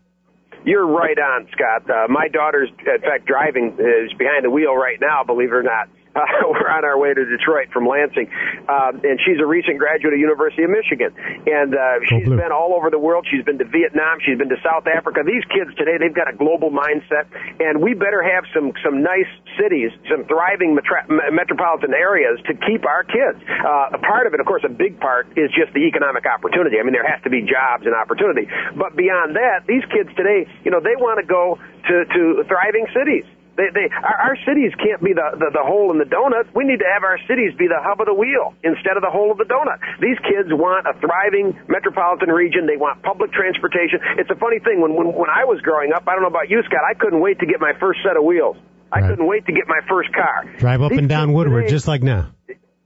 You're 0.64 0.86
right 0.86 1.18
on, 1.18 1.48
Scott. 1.52 1.90
Uh, 1.90 2.08
my 2.08 2.28
daughter's, 2.28 2.70
in 2.70 3.02
fact, 3.02 3.26
driving 3.26 3.78
is 3.80 4.14
behind 4.14 4.46
the 4.46 4.52
wheel 4.52 4.76
right 4.76 5.00
now. 5.02 5.24
Believe 5.24 5.50
it 5.50 5.56
or 5.56 5.64
not. 5.64 5.90
Uh, 6.16 6.20
we're 6.52 6.68
on 6.68 6.84
our 6.84 7.00
way 7.00 7.14
to 7.14 7.24
Detroit 7.24 7.72
from 7.72 7.88
Lansing, 7.88 8.28
uh, 8.68 8.92
and 8.92 9.20
she's 9.24 9.40
a 9.40 9.48
recent 9.48 9.80
graduate 9.80 10.14
of 10.14 10.20
University 10.20 10.64
of 10.64 10.72
Michigan, 10.72 11.16
and 11.48 11.72
uh, 11.72 12.04
she's 12.08 12.28
oh, 12.28 12.36
been 12.36 12.52
all 12.52 12.76
over 12.76 12.92
the 12.92 13.00
world. 13.00 13.26
She's 13.32 13.46
been 13.46 13.58
to 13.60 13.68
Vietnam, 13.68 14.20
she's 14.20 14.38
been 14.38 14.52
to 14.52 14.60
South 14.60 14.88
Africa. 14.88 15.24
These 15.24 15.48
kids 15.48 15.72
today, 15.80 15.96
they've 15.96 16.16
got 16.16 16.28
a 16.28 16.36
global 16.36 16.68
mindset, 16.68 17.32
and 17.64 17.80
we 17.80 17.96
better 17.96 18.20
have 18.20 18.44
some 18.52 18.76
some 18.84 19.02
nice 19.02 19.30
cities, 19.56 19.92
some 20.12 20.28
thriving 20.28 20.76
metra- 20.76 21.08
metropolitan 21.32 21.96
areas 21.96 22.40
to 22.48 22.60
keep 22.60 22.84
our 22.84 23.08
kids. 23.08 23.40
Uh, 23.48 23.96
a 23.96 24.02
part 24.04 24.28
of 24.28 24.34
it, 24.36 24.40
of 24.40 24.46
course, 24.46 24.64
a 24.68 24.74
big 24.74 25.00
part 25.00 25.32
is 25.40 25.48
just 25.56 25.72
the 25.72 25.88
economic 25.88 26.28
opportunity. 26.28 26.76
I 26.80 26.84
mean, 26.84 26.94
there 26.94 27.08
has 27.08 27.24
to 27.24 27.32
be 27.32 27.42
jobs 27.48 27.88
and 27.88 27.96
opportunity, 27.96 28.52
but 28.76 29.00
beyond 29.00 29.40
that, 29.40 29.64
these 29.64 29.84
kids 29.88 30.12
today, 30.20 30.44
you 30.68 30.72
know, 30.72 30.84
they 30.84 31.00
want 31.00 31.24
to 31.24 31.26
go 31.26 31.56
to 31.88 31.96
to 32.04 32.44
thriving 32.52 32.88
cities 32.92 33.24
they, 33.62 33.70
they, 33.70 33.88
our, 33.94 34.34
our 34.34 34.38
cities 34.42 34.74
can't 34.82 34.98
be 35.06 35.14
the, 35.14 35.38
the, 35.38 35.54
the 35.54 35.62
hole 35.62 35.94
in 35.94 36.02
the 36.02 36.10
donut. 36.10 36.50
We 36.58 36.66
need 36.66 36.82
to 36.82 36.90
have 36.90 37.06
our 37.06 37.22
cities 37.30 37.54
be 37.54 37.70
the 37.70 37.78
hub 37.78 38.02
of 38.02 38.10
the 38.10 38.18
wheel 38.18 38.58
instead 38.66 38.98
of 38.98 39.06
the 39.06 39.14
hole 39.14 39.30
of 39.30 39.38
the 39.38 39.46
donut. 39.46 39.78
These 40.02 40.18
kids 40.26 40.50
want 40.50 40.90
a 40.90 40.98
thriving 40.98 41.54
metropolitan 41.70 42.34
region. 42.34 42.66
They 42.66 42.82
want 42.82 43.06
public 43.06 43.30
transportation. 43.32 44.02
It's 44.18 44.34
a 44.34 44.40
funny 44.42 44.58
thing. 44.58 44.82
When, 44.82 44.98
when, 44.98 45.14
when 45.14 45.30
I 45.30 45.46
was 45.46 45.62
growing 45.62 45.94
up, 45.94 46.10
I 46.10 46.18
don't 46.18 46.26
know 46.26 46.34
about 46.34 46.50
you, 46.50 46.66
Scott, 46.66 46.82
I 46.82 46.98
couldn't 46.98 47.22
wait 47.22 47.38
to 47.40 47.46
get 47.46 47.62
my 47.62 47.78
first 47.78 48.02
set 48.02 48.18
of 48.18 48.26
wheels. 48.26 48.58
I 48.92 49.00
right. 49.00 49.10
couldn't 49.14 49.28
wait 49.28 49.46
to 49.46 49.54
get 49.54 49.70
my 49.70 49.80
first 49.88 50.10
car. 50.12 50.50
Drive 50.58 50.82
up 50.82 50.90
These 50.90 51.00
and 51.00 51.10
down 51.10 51.32
Woodward 51.32 51.70
today, 51.70 51.76
just 51.76 51.88
like 51.88 52.02
now. 52.04 52.34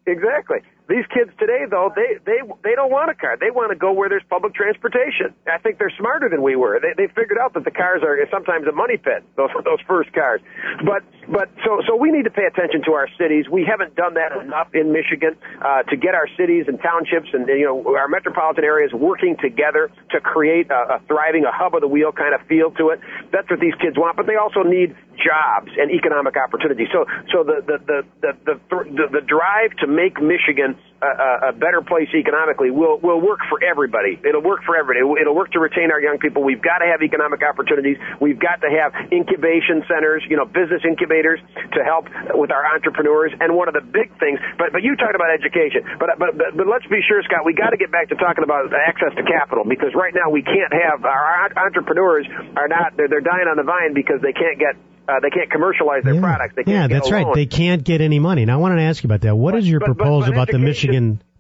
Exactly. 0.06 0.60
These 0.88 1.06
kids 1.10 1.32
today, 1.40 1.66
though, 1.66 1.90
they 1.96 2.22
they 2.30 2.46
they 2.64 2.76
don't 2.78 2.92
want 2.92 3.10
a 3.10 3.16
car. 3.16 3.38
They 3.42 3.50
want 3.50 3.74
to 3.74 3.78
go 3.78 3.92
where 3.92 4.08
there's 4.08 4.26
public 4.30 4.54
transportation. 4.54 5.34
I 5.50 5.58
think 5.58 5.80
they're 5.80 5.94
smarter 5.98 6.30
than 6.30 6.44
we 6.44 6.56
were. 6.56 6.80
They 6.80 6.94
they 6.94 7.08
figured 7.10 7.42
out 7.42 7.54
that 7.58 7.66
the 7.66 7.74
cars 7.74 8.04
are 8.06 8.22
sometimes 8.30 8.68
a 8.68 8.72
money 8.72 8.98
pit. 8.98 9.26
Those 9.36 9.50
those 9.66 9.82
first 9.88 10.14
cars. 10.14 10.42
But 10.86 11.02
but 11.26 11.50
so 11.66 11.82
so 11.90 11.96
we 11.98 12.12
need 12.12 12.30
to 12.30 12.30
pay 12.30 12.46
attention 12.46 12.86
to 12.86 12.94
our 12.94 13.10
cities. 13.18 13.50
We 13.50 13.66
haven't 13.66 13.96
done 13.96 14.14
that 14.14 14.38
enough 14.38 14.70
in 14.78 14.94
Michigan 14.94 15.34
uh, 15.58 15.90
to 15.90 15.98
get 15.98 16.14
our 16.14 16.30
cities 16.38 16.66
and 16.70 16.78
townships 16.78 17.34
and 17.34 17.48
you 17.50 17.66
know 17.66 17.98
our 17.98 18.08
metropolitan 18.08 18.64
areas 18.64 18.94
working 18.94 19.38
together 19.42 19.90
to 20.12 20.22
create 20.22 20.70
a, 20.70 21.02
a 21.02 21.02
thriving, 21.08 21.46
a 21.46 21.52
hub 21.52 21.74
of 21.74 21.82
the 21.82 21.90
wheel 21.90 22.12
kind 22.12 22.36
of 22.38 22.46
feel 22.46 22.70
to 22.78 22.90
it. 22.94 23.00
That's 23.34 23.50
what 23.50 23.60
these 23.60 23.76
kids 23.82 23.98
want. 23.98 24.18
But 24.18 24.28
they 24.28 24.38
also 24.38 24.62
need 24.62 24.96
jobs 25.18 25.72
and 25.78 25.92
economic 25.92 26.36
opportunity. 26.38 26.86
So 26.92 27.06
so 27.32 27.44
the 27.44 27.62
the 27.66 27.78
the 27.86 28.00
the 28.22 28.32
the, 28.46 28.56
the, 28.70 29.06
the 29.20 29.24
drive 29.26 29.72
to 29.80 29.88
make 29.88 30.22
Michigan 30.22 30.78
a, 31.06 31.50
a 31.50 31.54
better 31.54 31.82
place 31.82 32.10
economically 32.14 32.72
will 32.72 32.98
will 33.00 33.22
work 33.22 33.40
for 33.50 33.62
everybody. 33.64 34.20
It'll 34.24 34.42
work 34.42 34.64
for 34.66 34.76
everybody. 34.76 35.06
It'll 35.22 35.36
work 35.36 35.52
to 35.54 35.60
retain 35.60 35.92
our 35.92 36.02
young 36.02 36.18
people. 36.18 36.44
We've 36.44 36.62
got 36.62 36.80
to 36.80 36.88
have 36.88 37.02
economic 37.02 37.44
opportunities. 37.44 37.98
We've 38.20 38.40
got 38.40 38.62
to 38.62 38.70
have 38.70 39.12
incubation 39.12 39.84
centers, 39.88 40.24
you 40.30 40.38
know, 40.38 40.46
business 40.46 40.82
incubators 40.84 41.40
to 41.74 41.80
help 41.84 42.08
with 42.34 42.52
our 42.52 42.66
entrepreneurs. 42.74 43.32
And 43.40 43.56
one 43.56 43.68
of 43.68 43.76
the 43.76 43.86
big 43.86 44.10
things, 44.20 44.40
but 44.58 44.72
but 44.72 44.82
you 44.82 44.96
talked 44.96 45.16
about 45.16 45.32
education, 45.32 45.86
but 46.00 46.18
but 46.18 46.38
but, 46.38 46.58
but 46.58 46.68
let's 46.68 46.88
be 46.88 47.02
sure, 47.06 47.22
Scott, 47.24 47.46
we 47.46 47.54
got 47.54 47.72
to 47.72 47.78
get 47.78 47.92
back 47.92 48.10
to 48.10 48.16
talking 48.16 48.44
about 48.44 48.74
access 48.74 49.14
to 49.16 49.24
capital 49.24 49.64
because 49.64 49.94
right 49.94 50.14
now 50.14 50.30
we 50.32 50.42
can't 50.42 50.74
have 50.74 51.06
our 51.06 51.52
entrepreneurs 51.56 52.28
are 52.56 52.68
not 52.68 52.98
they're, 52.98 53.08
they're 53.08 53.26
dying 53.26 53.48
on 53.48 53.58
the 53.58 53.64
vine 53.64 53.94
because 53.94 54.22
they 54.22 54.34
can't 54.34 54.60
get 54.60 54.76
uh, 55.08 55.20
they 55.22 55.30
can't 55.30 55.52
commercialize 55.52 56.04
their 56.04 56.16
yeah. 56.16 56.22
products. 56.22 56.56
They 56.56 56.64
can't 56.64 56.92
yeah, 56.92 57.00
that's 57.00 57.12
right. 57.12 57.28
They 57.34 57.46
can't 57.46 57.84
get 57.84 58.02
any 58.02 58.20
money. 58.20 58.46
Now 58.46 58.56
I 58.56 58.58
wanted 58.58 58.78
to 58.78 58.84
ask 58.84 59.04
you 59.04 59.08
about 59.08 59.22
that. 59.22 59.36
What 59.36 59.52
but, 59.52 59.60
is 59.60 59.70
your 59.70 59.80
but, 59.80 59.86
proposal 59.86 60.32
but, 60.32 60.34
about 60.34 60.48
the 60.52 60.60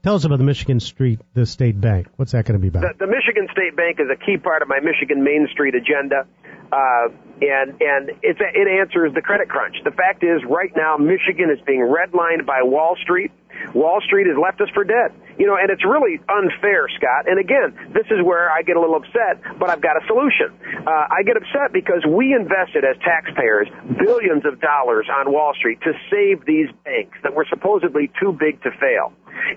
Tell 0.05 0.13
us 0.13 0.23
about 0.23 0.37
the 0.37 0.45
Michigan 0.45 0.79
Street, 0.79 1.19
the 1.33 1.47
state 1.47 1.81
bank. 1.81 2.05
What's 2.17 2.33
that 2.33 2.45
going 2.45 2.53
to 2.53 2.61
be 2.61 2.67
about? 2.67 2.81
The, 2.81 3.07
the 3.07 3.11
Michigan 3.11 3.47
State 3.51 3.75
Bank 3.75 3.97
is 3.99 4.05
a 4.05 4.15
key 4.15 4.37
part 4.37 4.61
of 4.61 4.67
my 4.67 4.79
Michigan 4.79 5.23
Main 5.23 5.47
Street 5.51 5.73
agenda. 5.73 6.27
Uh, 6.71 7.09
and 7.41 7.73
and 7.81 8.11
it's 8.21 8.39
a, 8.39 8.49
it 8.53 8.67
answers 8.69 9.13
the 9.13 9.21
credit 9.21 9.49
crunch. 9.49 9.75
The 9.83 9.89
fact 9.89 10.23
is, 10.23 10.45
right 10.45 10.69
now, 10.75 10.97
Michigan 10.97 11.49
is 11.49 11.59
being 11.65 11.81
redlined 11.81 12.45
by 12.45 12.61
Wall 12.61 12.95
Street. 13.01 13.31
Wall 13.73 13.99
Street 14.05 14.27
has 14.27 14.37
left 14.37 14.61
us 14.61 14.69
for 14.73 14.83
dead. 14.83 15.09
You 15.39 15.47
know, 15.47 15.57
and 15.57 15.69
it's 15.69 15.83
really 15.83 16.21
unfair, 16.29 16.87
Scott. 16.95 17.27
And 17.27 17.39
again, 17.39 17.73
this 17.91 18.05
is 18.07 18.23
where 18.23 18.51
I 18.51 18.61
get 18.61 18.77
a 18.77 18.79
little 18.79 18.95
upset, 18.95 19.41
but 19.57 19.69
I've 19.69 19.81
got 19.81 19.97
a 19.97 20.05
solution. 20.07 20.53
Uh, 20.85 21.07
I 21.09 21.23
get 21.25 21.35
upset 21.35 21.73
because 21.73 22.05
we 22.05 22.33
invested 22.33 22.85
as 22.85 22.95
taxpayers 23.01 23.67
billions 23.97 24.45
of 24.45 24.61
dollars 24.61 25.07
on 25.09 25.33
Wall 25.33 25.53
Street 25.57 25.81
to 25.81 25.93
save 26.11 26.45
these 26.45 26.69
banks 26.85 27.17
that 27.23 27.33
were 27.33 27.45
supposedly 27.49 28.11
too 28.21 28.37
big 28.37 28.61
to 28.63 28.71
fail. 28.79 29.11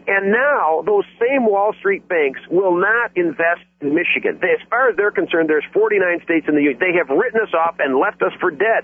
And 0.06 0.32
now 0.32 0.82
those 0.85 1.04
same 1.20 1.47
Wall 1.47 1.73
Street 1.78 2.08
banks 2.08 2.40
will 2.50 2.76
not 2.78 3.12
invest 3.16 3.62
in 3.80 3.94
Michigan. 3.94 4.38
They, 4.42 4.58
as 4.58 4.62
far 4.68 4.90
as 4.90 4.97
they're 4.97 5.14
concerned, 5.14 5.49
there's 5.49 5.66
49 5.73 6.02
states 6.25 6.47
in 6.49 6.54
the 6.54 6.62
union. 6.62 6.82
They 6.82 6.99
have 6.99 7.08
written 7.14 7.38
us 7.40 7.54
off 7.54 7.78
and 7.78 7.94
left 7.94 8.23
us 8.23 8.35
for 8.40 8.50
dead. 8.50 8.82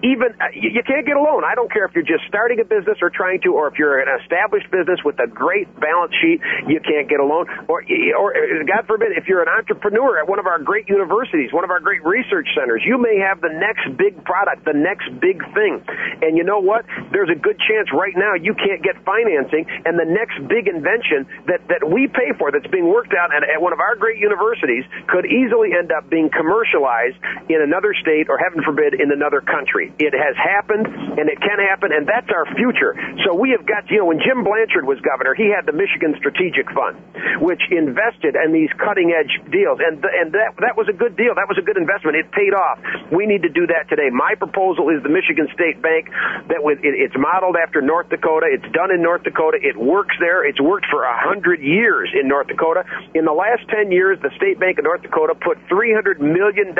Even 0.00 0.32
uh, 0.40 0.48
you, 0.56 0.80
you 0.80 0.82
can't 0.82 1.04
get 1.04 1.16
a 1.16 1.22
loan. 1.22 1.44
I 1.44 1.54
don't 1.54 1.70
care 1.70 1.84
if 1.84 1.92
you're 1.92 2.08
just 2.08 2.24
starting 2.24 2.56
a 2.60 2.64
business 2.64 2.96
or 3.04 3.10
trying 3.12 3.40
to, 3.44 3.52
or 3.52 3.68
if 3.68 3.76
you're 3.76 4.00
an 4.00 4.08
established 4.22 4.70
business 4.72 5.00
with 5.04 5.20
a 5.20 5.28
great 5.28 5.68
balance 5.76 6.14
sheet, 6.16 6.40
you 6.64 6.80
can't 6.80 7.08
get 7.08 7.20
a 7.20 7.26
loan. 7.26 7.52
Or, 7.68 7.84
or 8.16 8.28
uh, 8.32 8.64
God 8.64 8.88
forbid, 8.88 9.12
if 9.12 9.28
you're 9.28 9.42
an 9.44 9.52
entrepreneur 9.52 10.18
at 10.18 10.28
one 10.28 10.38
of 10.38 10.46
our 10.46 10.58
great 10.58 10.88
universities, 10.88 11.52
one 11.52 11.64
of 11.64 11.70
our 11.70 11.80
great 11.80 12.00
research 12.04 12.48
centers, 12.56 12.80
you 12.84 12.96
may 12.96 13.20
have 13.20 13.44
the 13.44 13.52
next 13.52 13.92
big 14.00 14.24
product, 14.24 14.64
the 14.64 14.76
next 14.76 15.12
big 15.20 15.44
thing. 15.52 15.84
And 16.24 16.36
you 16.36 16.44
know 16.44 16.60
what? 16.60 16.86
There's 17.12 17.28
a 17.28 17.36
good 17.36 17.60
chance 17.60 17.92
right 17.92 18.16
now 18.16 18.40
you 18.40 18.54
can't 18.54 18.80
get 18.82 18.96
financing, 19.04 19.66
and 19.84 19.98
the 19.98 20.08
next 20.08 20.29
big 20.48 20.68
invention 20.68 21.26
that 21.46 21.66
that 21.68 21.82
we 21.86 22.08
pay 22.08 22.32
for, 22.38 22.50
that's 22.50 22.68
being 22.68 22.88
worked 22.88 23.14
out 23.14 23.34
at, 23.34 23.42
at 23.42 23.60
one 23.60 23.72
of 23.72 23.80
our 23.80 23.96
great 23.96 24.18
universities 24.18 24.40
universities 24.40 24.84
could 25.08 25.26
easily 25.26 25.70
end 25.76 25.92
up 25.92 26.08
being 26.08 26.30
commercialized 26.30 27.16
in 27.48 27.60
another 27.62 27.94
state 28.00 28.28
or 28.28 28.38
heaven 28.38 28.62
forbid 28.62 28.94
in 28.94 29.12
another 29.12 29.40
country. 29.40 29.92
It 29.98 30.14
has 30.14 30.36
happened 30.36 30.86
and 30.86 31.28
it 31.28 31.40
can 31.40 31.58
happen 31.58 31.92
and 31.92 32.06
that's 32.06 32.28
our 32.30 32.46
future. 32.54 32.94
So 33.26 33.34
we 33.34 33.50
have 33.50 33.66
got, 33.66 33.90
you 33.90 33.98
know, 33.98 34.06
when 34.06 34.20
Jim 34.22 34.44
Blanchard 34.44 34.86
was 34.86 35.00
governor, 35.00 35.34
he 35.34 35.50
had 35.50 35.66
the 35.66 35.76
Michigan 35.76 36.14
Strategic 36.18 36.70
Fund, 36.70 36.96
which 37.42 37.60
invested 37.70 38.36
in 38.36 38.52
these 38.52 38.70
cutting 38.78 39.12
edge 39.12 39.32
deals 39.50 39.78
and 39.82 40.00
and 40.00 40.32
that 40.32 40.56
that 40.60 40.74
was 40.76 40.88
a 40.88 40.96
good 40.96 41.16
deal. 41.16 41.34
That 41.34 41.48
was 41.48 41.58
a 41.58 41.64
good 41.64 41.76
investment. 41.76 42.16
It 42.16 42.30
paid 42.32 42.54
off. 42.54 42.78
We 43.10 43.26
need 43.26 43.42
to 43.42 43.52
do 43.52 43.66
that 43.68 43.88
today. 43.88 44.10
My 44.10 44.34
proposal 44.38 44.88
is 44.90 45.02
the 45.02 45.12
Michigan 45.12 45.48
State 45.54 45.82
Bank 45.82 46.08
that 46.48 46.62
with 46.62 46.80
it, 46.82 46.94
it's 46.94 47.16
modeled 47.16 47.56
after 47.56 47.82
North 47.82 48.08
Dakota. 48.08 48.46
It's 48.50 48.66
done 48.72 48.90
in 48.90 49.02
North 49.02 49.22
Dakota. 49.22 49.58
It 49.60 49.76
works 49.76 50.16
there. 50.20 50.44
It's 50.44 50.60
worked 50.60 50.86
for 50.92 51.02
a 51.02 51.16
hundred 51.16 51.60
years 51.60 52.12
in 52.14 52.28
North 52.28 52.46
Dakota. 52.46 52.84
In 53.14 53.24
the 53.24 53.32
last 53.32 53.66
ten 53.72 53.90
years, 53.90 54.20
the 54.20 54.30
State 54.36 54.60
Bank 54.60 54.78
of 54.78 54.84
North 54.84 55.02
Dakota 55.02 55.34
put 55.34 55.58
$300 55.66 56.20
million 56.20 56.76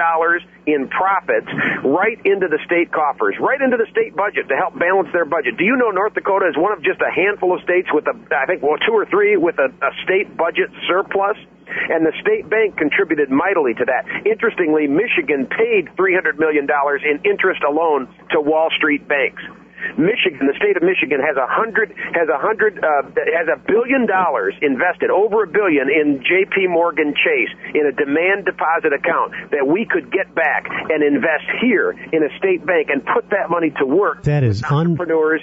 in 0.66 0.88
profits 0.88 1.49
right 1.82 2.20
into 2.25 2.47
the 2.47 2.61
state 2.64 2.92
coffers, 2.92 3.35
right 3.40 3.61
into 3.61 3.76
the 3.76 3.88
state 3.90 4.14
budget 4.14 4.49
to 4.49 4.56
help 4.56 4.78
balance 4.78 5.09
their 5.12 5.25
budget. 5.25 5.56
Do 5.56 5.64
you 5.64 5.76
know 5.76 5.90
North 5.90 6.14
Dakota 6.14 6.47
is 6.47 6.56
one 6.56 6.73
of 6.73 6.85
just 6.85 7.00
a 7.00 7.11
handful 7.11 7.56
of 7.56 7.64
states 7.64 7.88
with 7.92 8.06
a, 8.06 8.14
I 8.37 8.47
think, 8.47 8.62
well, 8.62 8.78
two 8.78 8.92
or 8.92 9.06
three 9.06 9.37
with 9.37 9.59
a, 9.59 9.73
a 9.73 9.92
state 10.04 10.37
budget 10.37 10.70
surplus? 10.87 11.37
and 11.70 12.04
the 12.04 12.12
state 12.20 12.50
bank 12.50 12.76
contributed 12.76 13.30
mightily 13.30 13.75
to 13.75 13.85
that. 13.87 14.02
Interestingly, 14.26 14.87
Michigan 14.88 15.47
paid 15.47 15.87
$300 15.97 16.38
million 16.38 16.66
in 16.66 17.20
interest 17.23 17.62
alone 17.62 18.09
to 18.32 18.40
Wall 18.40 18.70
Street 18.76 19.06
banks. 19.06 19.42
Michigan, 19.96 20.46
the 20.46 20.56
state 20.56 20.76
of 20.76 20.82
Michigan 20.82 21.20
has 21.20 21.37
a 21.37 21.46
hundred 21.49 21.92
has 22.14 22.28
a 22.28 22.38
hundred 22.38 22.78
uh, 22.78 23.08
has 23.37 23.49
a 23.49 23.58
billion 23.58 24.06
dollars 24.06 24.54
invested, 24.62 25.10
over 25.10 25.44
a 25.44 25.50
billion 25.50 25.88
in 25.88 26.22
J.P. 26.22 26.68
Morgan 26.68 27.14
Chase 27.14 27.52
in 27.75 27.87
a 27.87 27.92
demand 27.92 28.44
deposit 28.44 28.92
account 28.92 29.32
that 29.50 29.66
we 29.66 29.87
could 29.87 30.10
get 30.12 30.34
back 30.34 30.66
and 30.68 31.02
invest 31.02 31.46
here 31.60 31.90
in 31.90 32.22
a 32.22 32.30
state 32.38 32.64
bank 32.64 32.88
and 32.90 33.04
put 33.04 33.28
that 33.30 33.50
money 33.50 33.70
to 33.78 33.87
work. 33.87 34.22
That 34.25 34.44
is 34.44 34.62
entrepreneurs. 34.62 35.42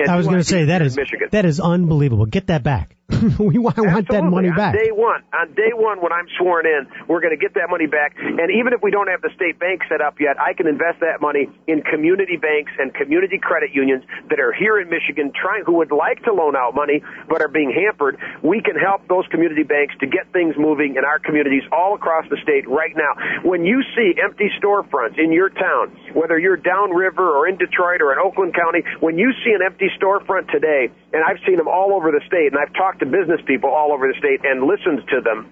Un- 0.00 0.08
I 0.08 0.16
was 0.16 0.26
going 0.26 0.38
to 0.38 0.44
say 0.44 0.66
that 0.66 0.82
is 0.82 0.96
Michigan. 0.96 1.28
that 1.30 1.44
is 1.44 1.60
unbelievable. 1.60 2.26
Get 2.26 2.48
that 2.48 2.62
back. 2.62 2.93
we 3.38 3.60
want, 3.60 3.76
want 3.76 4.08
that 4.08 4.24
money 4.24 4.48
on 4.48 4.56
back. 4.56 4.72
Day 4.72 4.88
one, 4.88 5.20
on 5.36 5.52
day 5.52 5.76
one, 5.76 6.00
when 6.00 6.08
I'm 6.08 6.24
sworn 6.40 6.64
in, 6.64 6.88
we're 7.04 7.20
going 7.20 7.36
to 7.36 7.40
get 7.40 7.52
that 7.52 7.68
money 7.68 7.84
back. 7.84 8.16
And 8.16 8.48
even 8.48 8.72
if 8.72 8.80
we 8.80 8.90
don't 8.90 9.12
have 9.12 9.20
the 9.20 9.28
state 9.36 9.60
bank 9.60 9.84
set 9.92 10.00
up 10.00 10.16
yet, 10.20 10.40
I 10.40 10.56
can 10.56 10.66
invest 10.66 11.04
that 11.04 11.20
money 11.20 11.52
in 11.68 11.84
community 11.84 12.40
banks 12.40 12.72
and 12.80 12.94
community 12.96 13.36
credit 13.36 13.76
unions 13.76 14.04
that 14.30 14.40
are 14.40 14.56
here 14.56 14.80
in 14.80 14.88
Michigan, 14.88 15.32
trying 15.36 15.68
who 15.68 15.76
would 15.84 15.92
like 15.92 16.24
to 16.24 16.32
loan 16.32 16.56
out 16.56 16.74
money 16.74 17.04
but 17.28 17.44
are 17.44 17.52
being 17.52 17.68
hampered. 17.76 18.16
We 18.40 18.62
can 18.64 18.76
help 18.76 19.06
those 19.08 19.28
community 19.28 19.64
banks 19.64 19.92
to 20.00 20.06
get 20.06 20.32
things 20.32 20.56
moving 20.56 20.96
in 20.96 21.04
our 21.04 21.20
communities 21.20 21.64
all 21.76 21.94
across 21.94 22.24
the 22.32 22.40
state 22.40 22.64
right 22.64 22.96
now. 22.96 23.44
When 23.44 23.68
you 23.68 23.84
see 23.92 24.16
empty 24.16 24.48
storefronts 24.56 25.20
in 25.20 25.28
your 25.28 25.50
town, 25.52 25.92
whether 26.16 26.38
you're 26.38 26.56
downriver 26.56 27.36
or 27.36 27.48
in 27.48 27.60
Detroit 27.60 28.00
or 28.00 28.16
in 28.16 28.18
Oakland 28.18 28.56
County, 28.56 28.80
when 29.00 29.18
you 29.18 29.32
see 29.44 29.52
an 29.52 29.60
empty 29.60 29.92
storefront 30.00 30.48
today, 30.48 30.88
and 31.12 31.22
I've 31.22 31.38
seen 31.46 31.56
them 31.56 31.68
all 31.68 31.92
over 31.92 32.10
the 32.10 32.20
state, 32.26 32.50
and 32.50 32.58
I've 32.58 32.72
talked 32.72 32.93
talked 32.94 33.00
to 33.00 33.06
business 33.06 33.40
people 33.46 33.70
all 33.70 33.92
over 33.92 34.06
the 34.08 34.18
state 34.18 34.40
and 34.44 34.66
listened 34.66 35.06
to 35.08 35.20
them. 35.20 35.50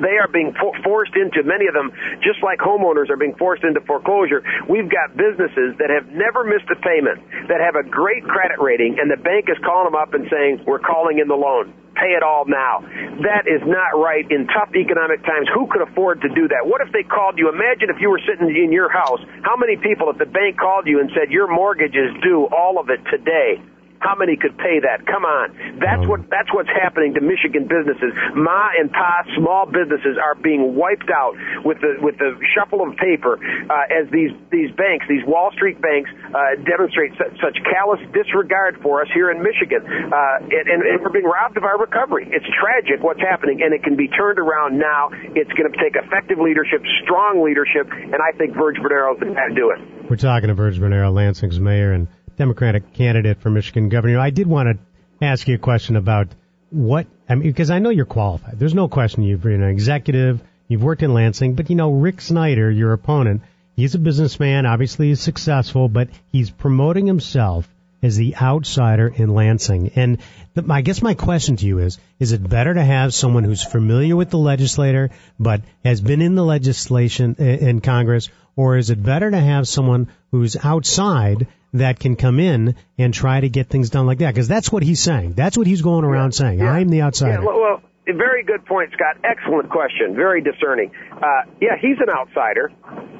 They 0.00 0.18
are 0.18 0.26
being 0.26 0.52
forced 0.82 1.14
into 1.14 1.46
many 1.46 1.68
of 1.68 1.74
them 1.74 1.92
just 2.18 2.42
like 2.42 2.58
homeowners 2.58 3.10
are 3.10 3.16
being 3.16 3.36
forced 3.38 3.62
into 3.62 3.80
foreclosure. 3.82 4.42
We've 4.68 4.90
got 4.90 5.14
businesses 5.14 5.78
that 5.78 5.86
have 5.86 6.10
never 6.10 6.42
missed 6.42 6.66
a 6.66 6.74
payment 6.74 7.22
that 7.46 7.62
have 7.62 7.76
a 7.78 7.86
great 7.86 8.24
credit 8.24 8.58
rating 8.58 8.98
and 8.98 9.06
the 9.06 9.20
bank 9.22 9.46
is 9.46 9.58
calling 9.62 9.92
them 9.92 9.94
up 9.94 10.12
and 10.14 10.26
saying 10.26 10.64
we're 10.66 10.82
calling 10.82 11.20
in 11.20 11.28
the 11.28 11.38
loan. 11.38 11.72
Pay 11.94 12.18
it 12.18 12.26
all 12.26 12.42
now. 12.42 12.82
That 13.22 13.46
is 13.46 13.62
not 13.62 13.94
right. 13.94 14.26
In 14.26 14.50
tough 14.50 14.74
economic 14.74 15.22
times 15.22 15.46
who 15.54 15.70
could 15.70 15.86
afford 15.86 16.26
to 16.26 16.28
do 16.34 16.50
that? 16.50 16.66
What 16.66 16.82
if 16.82 16.90
they 16.90 17.06
called 17.06 17.38
you? 17.38 17.46
Imagine 17.46 17.86
if 17.86 18.02
you 18.02 18.10
were 18.10 18.20
sitting 18.26 18.50
in 18.50 18.74
your 18.74 18.90
house 18.90 19.22
how 19.46 19.54
many 19.54 19.78
people 19.78 20.10
if 20.10 20.18
the 20.18 20.26
bank 20.26 20.58
called 20.58 20.90
you 20.90 20.98
and 20.98 21.06
said 21.14 21.30
your 21.30 21.46
mortgage 21.46 21.94
is 21.94 22.10
due 22.18 22.50
all 22.50 22.82
of 22.82 22.90
it 22.90 22.98
today 23.14 23.62
how 24.04 24.14
many 24.14 24.36
could 24.36 24.52
pay 24.60 24.84
that? 24.84 25.08
Come 25.08 25.24
on. 25.24 25.80
That's 25.80 26.04
what 26.04 26.28
that's 26.28 26.52
what's 26.52 26.68
happening 26.68 27.16
to 27.16 27.24
Michigan 27.24 27.64
businesses. 27.64 28.12
Ma 28.36 28.68
and 28.76 28.92
pa 28.92 29.24
small 29.32 29.64
businesses 29.64 30.20
are 30.20 30.36
being 30.36 30.76
wiped 30.76 31.08
out 31.08 31.32
with 31.64 31.80
the 31.80 31.96
with 32.04 32.20
the 32.20 32.36
shuffle 32.52 32.84
of 32.84 32.92
paper 33.00 33.40
uh, 33.40 33.88
as 33.88 34.04
these 34.12 34.36
these 34.52 34.68
banks, 34.76 35.08
these 35.08 35.24
Wall 35.24 35.48
Street 35.56 35.80
banks, 35.80 36.12
uh, 36.36 36.60
demonstrate 36.68 37.16
such, 37.16 37.32
such 37.40 37.56
callous 37.64 38.00
disregard 38.12 38.76
for 38.84 39.00
us 39.00 39.08
here 39.16 39.32
in 39.32 39.40
Michigan, 39.40 39.80
uh, 39.80 40.44
and, 40.52 40.66
and, 40.68 40.80
and 40.84 41.00
we're 41.00 41.08
being 41.08 41.24
robbed 41.24 41.56
of 41.56 41.64
our 41.64 41.80
recovery. 41.80 42.28
It's 42.28 42.46
tragic 42.60 43.02
what's 43.02 43.24
happening, 43.24 43.64
and 43.64 43.72
it 43.72 43.82
can 43.82 43.96
be 43.96 44.08
turned 44.08 44.38
around 44.38 44.78
now. 44.78 45.08
It's 45.32 45.52
going 45.56 45.70
to 45.70 45.76
take 45.80 45.96
effective 45.96 46.38
leadership, 46.38 46.84
strong 47.02 47.40
leadership, 47.40 47.88
and 47.88 48.20
I 48.20 48.36
think 48.36 48.52
Virg 48.52 48.76
Bernero 48.76 49.16
is 49.16 49.24
going 49.24 49.34
to 49.34 49.54
do 49.56 49.72
it. 49.72 49.80
We're 50.10 50.16
talking 50.16 50.48
to 50.48 50.54
Virg 50.54 50.74
Bernero, 50.74 51.12
Lansing's 51.12 51.58
mayor, 51.58 51.92
and 51.92 52.08
Democratic 52.36 52.92
candidate 52.94 53.40
for 53.40 53.50
Michigan 53.50 53.88
governor. 53.88 54.18
I 54.18 54.30
did 54.30 54.46
want 54.46 54.68
to 54.68 55.24
ask 55.24 55.46
you 55.48 55.54
a 55.54 55.58
question 55.58 55.96
about 55.96 56.28
what, 56.70 57.06
I 57.28 57.34
mean, 57.34 57.48
because 57.48 57.70
I 57.70 57.78
know 57.78 57.90
you're 57.90 58.04
qualified. 58.04 58.58
There's 58.58 58.74
no 58.74 58.88
question 58.88 59.22
you've 59.22 59.42
been 59.42 59.62
an 59.62 59.70
executive, 59.70 60.40
you've 60.68 60.82
worked 60.82 61.02
in 61.02 61.14
Lansing, 61.14 61.54
but 61.54 61.70
you 61.70 61.76
know, 61.76 61.92
Rick 61.92 62.20
Snyder, 62.20 62.70
your 62.70 62.92
opponent, 62.92 63.42
he's 63.76 63.94
a 63.94 63.98
businessman, 63.98 64.66
obviously 64.66 65.08
he's 65.08 65.20
successful, 65.20 65.88
but 65.88 66.08
he's 66.32 66.50
promoting 66.50 67.06
himself 67.06 67.68
as 68.02 68.16
the 68.16 68.36
outsider 68.36 69.08
in 69.08 69.32
Lansing. 69.32 69.92
And 69.96 70.18
the, 70.52 70.64
I 70.68 70.82
guess 70.82 71.00
my 71.00 71.14
question 71.14 71.56
to 71.56 71.66
you 71.66 71.78
is, 71.78 71.98
is 72.18 72.32
it 72.32 72.46
better 72.46 72.74
to 72.74 72.84
have 72.84 73.14
someone 73.14 73.44
who's 73.44 73.64
familiar 73.64 74.14
with 74.14 74.30
the 74.30 74.38
legislator, 74.38 75.10
but 75.40 75.62
has 75.84 76.00
been 76.00 76.20
in 76.20 76.34
the 76.34 76.44
legislation 76.44 77.36
in 77.36 77.80
Congress, 77.80 78.28
or 78.56 78.76
is 78.76 78.90
it 78.90 79.02
better 79.02 79.30
to 79.30 79.38
have 79.38 79.66
someone 79.68 80.10
who's 80.30 80.56
outside 80.56 81.46
that 81.72 81.98
can 81.98 82.16
come 82.16 82.38
in 82.38 82.76
and 82.98 83.12
try 83.12 83.40
to 83.40 83.48
get 83.48 83.68
things 83.68 83.90
done 83.90 84.06
like 84.06 84.18
that? 84.18 84.32
Because 84.32 84.48
that's 84.48 84.70
what 84.70 84.82
he's 84.82 85.00
saying. 85.00 85.34
That's 85.34 85.58
what 85.58 85.66
he's 85.66 85.82
going 85.82 86.04
around 86.04 86.34
yeah. 86.34 86.38
saying. 86.38 86.58
Yeah. 86.60 86.72
I'm 86.72 86.88
the 86.88 87.02
outsider. 87.02 87.42
Yeah, 87.42 87.44
well, 87.44 87.82
very 88.06 88.44
good 88.44 88.64
point, 88.66 88.92
Scott. 88.92 89.16
Excellent 89.24 89.70
question. 89.70 90.14
Very 90.14 90.42
discerning. 90.42 90.92
Uh, 91.10 91.50
yeah, 91.60 91.76
he's 91.80 91.96
an 91.98 92.10
outsider. 92.10 92.70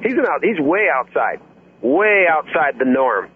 He's 0.01 0.13
an 0.13 0.25
out. 0.29 0.43
He's 0.43 0.59
way 0.59 0.87
outside, 0.93 1.41
way 1.81 2.25
outside 2.29 2.77
the 2.77 2.85
norm. 2.85 3.31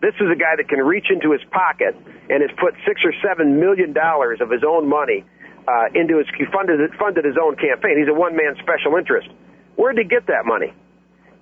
This 0.00 0.14
is 0.20 0.28
a 0.30 0.36
guy 0.36 0.56
that 0.56 0.68
can 0.68 0.80
reach 0.80 1.06
into 1.10 1.32
his 1.32 1.40
pocket 1.50 1.96
and 2.28 2.42
has 2.42 2.50
put 2.60 2.74
six 2.86 3.00
or 3.04 3.12
seven 3.26 3.58
million 3.58 3.92
dollars 3.92 4.40
of 4.40 4.50
his 4.50 4.62
own 4.62 4.88
money 4.88 5.24
uh, 5.66 5.88
into 5.94 6.18
his 6.18 6.26
he 6.36 6.44
funded 6.52 6.78
funded 6.98 7.24
his 7.24 7.36
own 7.40 7.56
campaign. 7.56 7.98
He's 7.98 8.08
a 8.08 8.14
one 8.14 8.36
man 8.36 8.54
special 8.60 8.96
interest. 8.96 9.28
Where'd 9.76 9.98
he 9.98 10.04
get 10.04 10.26
that 10.28 10.44
money? 10.44 10.72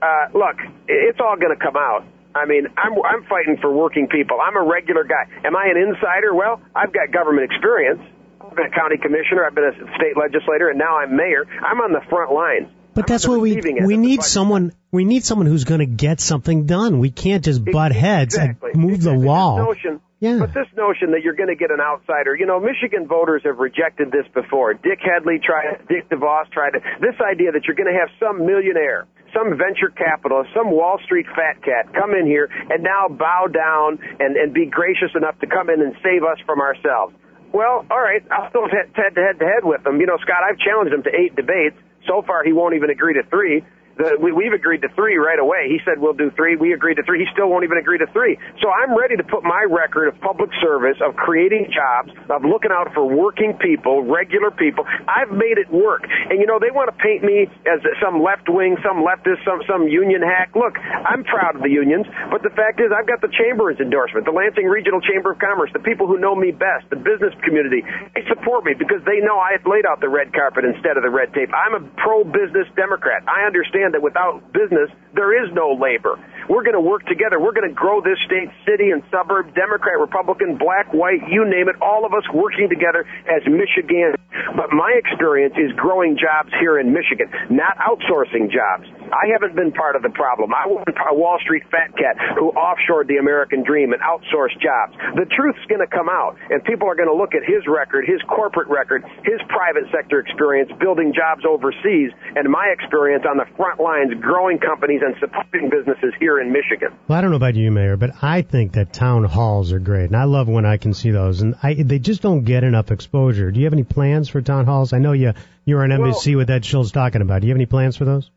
Uh, 0.02 0.26
look, 0.34 0.58
it's 0.88 1.20
all 1.20 1.36
going 1.36 1.56
to 1.56 1.62
come 1.62 1.76
out. 1.76 2.04
I 2.34 2.46
mean, 2.46 2.66
I'm 2.76 2.94
I'm 3.04 3.24
fighting 3.24 3.58
for 3.60 3.70
working 3.72 4.08
people. 4.08 4.38
I'm 4.42 4.56
a 4.56 4.64
regular 4.64 5.04
guy. 5.04 5.28
Am 5.44 5.54
I 5.54 5.66
an 5.66 5.76
insider? 5.76 6.34
Well, 6.34 6.60
I've 6.74 6.92
got 6.92 7.12
government 7.12 7.52
experience. 7.52 8.00
I've 8.40 8.56
been 8.56 8.66
a 8.66 8.70
county 8.70 8.96
commissioner. 8.96 9.44
I've 9.46 9.54
been 9.54 9.70
a 9.70 9.96
state 9.96 10.16
legislator, 10.16 10.68
and 10.68 10.78
now 10.78 10.96
I'm 10.98 11.14
mayor. 11.14 11.46
I'm 11.62 11.80
on 11.80 11.92
the 11.92 12.00
front 12.08 12.32
line. 12.32 12.72
But 12.94 13.06
that's 13.06 13.26
what 13.26 13.40
we 13.40 13.60
we 13.84 13.96
need 13.96 14.22
someone 14.22 14.72
we 14.90 15.04
need 15.04 15.24
someone 15.24 15.46
who's 15.46 15.64
going 15.64 15.80
to 15.80 15.86
get 15.86 16.20
something 16.20 16.66
done. 16.66 16.98
We 16.98 17.10
can't 17.10 17.44
just 17.44 17.64
butt 17.64 17.92
heads 17.92 18.34
exactly. 18.34 18.72
and 18.72 18.82
move 18.82 18.96
exactly. 18.96 19.20
the 19.20 19.26
wall. 19.26 19.56
Notion, 19.58 20.00
Yeah. 20.20 20.38
But 20.38 20.52
this 20.52 20.68
notion 20.76 21.12
that 21.12 21.22
you're 21.22 21.34
going 21.34 21.48
to 21.48 21.56
get 21.56 21.70
an 21.70 21.80
outsider, 21.80 22.36
you 22.36 22.46
know, 22.46 22.60
Michigan 22.60 23.06
voters 23.08 23.42
have 23.44 23.58
rejected 23.58 24.12
this 24.12 24.26
before. 24.34 24.74
Dick 24.74 25.00
Headley 25.00 25.40
tried, 25.42 25.88
Dick 25.88 26.08
DeVos 26.10 26.50
tried 26.52 26.74
it. 26.74 26.82
This 27.00 27.16
idea 27.20 27.52
that 27.52 27.64
you're 27.64 27.76
going 27.76 27.92
to 27.92 27.98
have 27.98 28.10
some 28.20 28.44
millionaire, 28.44 29.06
some 29.34 29.56
venture 29.56 29.88
capitalist, 29.88 30.50
some 30.54 30.70
Wall 30.70 30.98
Street 31.04 31.26
fat 31.34 31.62
cat 31.64 31.92
come 31.94 32.14
in 32.14 32.26
here 32.26 32.48
and 32.70 32.82
now 32.82 33.08
bow 33.08 33.48
down 33.48 33.98
and, 34.20 34.36
and 34.36 34.52
be 34.52 34.66
gracious 34.66 35.10
enough 35.14 35.38
to 35.40 35.46
come 35.46 35.70
in 35.70 35.80
and 35.80 35.94
save 36.02 36.22
us 36.22 36.38
from 36.46 36.60
ourselves. 36.60 37.14
Well, 37.52 37.84
all 37.90 38.00
right, 38.00 38.24
I'll 38.30 38.48
still 38.48 38.68
head 38.68 38.94
to 38.94 39.20
head 39.20 39.38
to 39.38 39.44
head 39.44 39.64
with 39.64 39.84
him. 39.86 40.00
You 40.00 40.06
know, 40.06 40.16
Scott, 40.22 40.40
I've 40.48 40.58
challenged 40.58 40.92
him 40.92 41.02
to 41.04 41.12
eight 41.12 41.36
debates. 41.36 41.76
So 42.08 42.22
far, 42.26 42.42
he 42.44 42.52
won't 42.52 42.74
even 42.74 42.90
agree 42.90 43.14
to 43.14 43.22
three. 43.28 43.62
The, 43.96 44.16
we, 44.20 44.32
we've 44.32 44.52
agreed 44.52 44.82
to 44.82 44.90
three 44.96 45.16
right 45.16 45.38
away. 45.38 45.68
He 45.68 45.80
said 45.84 46.00
we'll 46.00 46.16
do 46.16 46.30
three. 46.32 46.56
We 46.56 46.72
agreed 46.72 46.96
to 46.96 47.04
three. 47.04 47.20
He 47.20 47.28
still 47.32 47.48
won't 47.48 47.64
even 47.64 47.78
agree 47.78 47.98
to 47.98 48.08
three. 48.12 48.38
So 48.60 48.70
I'm 48.70 48.96
ready 48.96 49.16
to 49.16 49.24
put 49.24 49.44
my 49.44 49.66
record 49.68 50.08
of 50.08 50.20
public 50.20 50.50
service, 50.60 50.96
of 51.04 51.16
creating 51.16 51.72
jobs, 51.72 52.12
of 52.30 52.44
looking 52.44 52.72
out 52.72 52.92
for 52.94 53.04
working 53.04 53.56
people, 53.60 54.02
regular 54.04 54.50
people. 54.50 54.84
I've 55.08 55.30
made 55.30 55.58
it 55.58 55.68
work. 55.70 56.04
And 56.08 56.40
you 56.40 56.46
know, 56.46 56.58
they 56.58 56.70
want 56.70 56.88
to 56.88 56.96
paint 57.02 57.24
me 57.24 57.48
as 57.66 57.80
some 58.00 58.22
left 58.22 58.48
wing, 58.48 58.76
some 58.80 59.04
leftist, 59.04 59.44
some 59.44 59.60
some 59.68 59.88
union 59.88 60.22
hack. 60.22 60.54
Look, 60.54 60.78
I'm 60.78 61.24
proud 61.24 61.56
of 61.56 61.62
the 61.62 61.72
unions, 61.72 62.06
but 62.30 62.42
the 62.42 62.54
fact 62.54 62.80
is, 62.80 62.92
I've 62.94 63.06
got 63.06 63.20
the 63.20 63.32
chamber's 63.32 63.80
endorsement, 63.80 64.24
the 64.24 64.32
Lansing 64.32 64.66
Regional 64.66 65.00
Chamber 65.00 65.32
of 65.32 65.38
Commerce, 65.38 65.70
the 65.72 65.82
people 65.82 66.06
who 66.06 66.18
know 66.18 66.34
me 66.34 66.52
best, 66.52 66.88
the 66.90 66.96
business 66.96 67.34
community. 67.42 67.82
They 68.14 68.24
support 68.28 68.64
me 68.64 68.74
because 68.78 69.02
they 69.04 69.20
know 69.20 69.36
I 69.36 69.58
laid 69.66 69.84
out 69.84 70.00
the 70.00 70.08
red 70.08 70.32
carpet 70.32 70.64
instead 70.64 70.96
of 70.96 71.02
the 71.02 71.10
red 71.10 71.34
tape. 71.34 71.50
I'm 71.50 71.74
a 71.74 71.82
pro-business 71.98 72.68
Democrat. 72.76 73.24
I 73.26 73.44
understand 73.44 73.81
understand 73.82 73.94
that 73.94 74.02
without 74.02 74.52
business, 74.52 74.90
there 75.14 75.44
is 75.44 75.50
no 75.54 75.72
labor. 75.72 76.18
We're 76.48 76.62
going 76.62 76.78
to 76.78 76.82
work 76.82 77.06
together. 77.06 77.38
We're 77.38 77.52
going 77.52 77.68
to 77.68 77.74
grow 77.74 78.00
this 78.00 78.18
state, 78.26 78.50
city, 78.66 78.90
and 78.90 79.02
suburb, 79.10 79.54
Democrat, 79.54 79.98
Republican, 79.98 80.58
black, 80.58 80.92
white, 80.92 81.22
you 81.28 81.44
name 81.44 81.68
it, 81.68 81.76
all 81.80 82.04
of 82.04 82.14
us 82.14 82.24
working 82.32 82.68
together 82.68 83.06
as 83.28 83.42
Michigan. 83.46 84.14
But 84.56 84.72
my 84.72 84.92
experience 84.96 85.54
is 85.56 85.72
growing 85.76 86.16
jobs 86.16 86.52
here 86.58 86.78
in 86.80 86.92
Michigan, 86.92 87.28
not 87.50 87.76
outsourcing 87.78 88.50
jobs. 88.50 88.88
I 89.12 89.28
haven't 89.28 89.54
been 89.54 89.72
part 89.72 89.94
of 89.94 90.00
the 90.00 90.08
problem. 90.08 90.56
I 90.56 90.64
wasn't 90.64 90.96
a 90.96 91.12
Wall 91.12 91.36
Street 91.44 91.64
fat 91.68 91.92
cat 92.00 92.16
who 92.40 92.48
offshored 92.56 93.12
the 93.12 93.20
American 93.20 93.60
dream 93.62 93.92
and 93.92 94.00
outsourced 94.00 94.56
jobs. 94.56 94.96
The 95.20 95.28
truth's 95.28 95.60
going 95.68 95.84
to 95.84 95.90
come 95.90 96.08
out, 96.08 96.40
and 96.48 96.64
people 96.64 96.88
are 96.88 96.96
going 96.96 97.12
to 97.12 97.16
look 97.16 97.36
at 97.36 97.44
his 97.44 97.68
record, 97.68 98.08
his 98.08 98.24
corporate 98.24 98.68
record, 98.72 99.04
his 99.24 99.36
private 99.52 99.84
sector 99.92 100.20
experience 100.20 100.72
building 100.80 101.12
jobs 101.12 101.44
overseas, 101.44 102.08
and 102.36 102.48
my 102.48 102.72
experience 102.72 103.28
on 103.28 103.36
the 103.36 103.44
front 103.56 103.80
lines 103.80 104.16
growing 104.20 104.56
companies 104.56 105.04
and 105.04 105.12
supporting 105.20 105.68
businesses 105.68 106.16
here 106.16 106.31
in 106.40 106.52
Michigan. 106.52 106.96
Well, 107.08 107.18
I 107.18 107.20
don't 107.20 107.30
know 107.30 107.36
about 107.36 107.54
you, 107.54 107.70
Mayor, 107.70 107.96
but 107.96 108.10
I 108.22 108.42
think 108.42 108.72
that 108.72 108.92
town 108.92 109.24
halls 109.24 109.72
are 109.72 109.78
great, 109.78 110.06
and 110.06 110.16
I 110.16 110.24
love 110.24 110.48
when 110.48 110.64
I 110.64 110.76
can 110.76 110.94
see 110.94 111.10
those, 111.10 111.40
and 111.40 111.54
I, 111.62 111.74
they 111.74 111.98
just 111.98 112.22
don't 112.22 112.44
get 112.44 112.64
enough 112.64 112.90
exposure. 112.90 113.50
Do 113.50 113.60
you 113.60 113.66
have 113.66 113.72
any 113.72 113.84
plans 113.84 114.28
for 114.28 114.40
town 114.40 114.66
halls? 114.66 114.92
I 114.92 114.98
know 114.98 115.12
you 115.12 115.32
you're 115.64 115.82
on 115.82 115.90
NBC 115.90 116.28
well, 116.28 116.38
with 116.38 116.50
Ed 116.50 116.64
Schultz 116.64 116.90
talking 116.90 117.22
about. 117.22 117.40
Do 117.40 117.46
you 117.46 117.52
have 117.52 117.58
any 117.58 117.66
plans 117.66 117.96
for 117.96 118.04
those? 118.04 118.30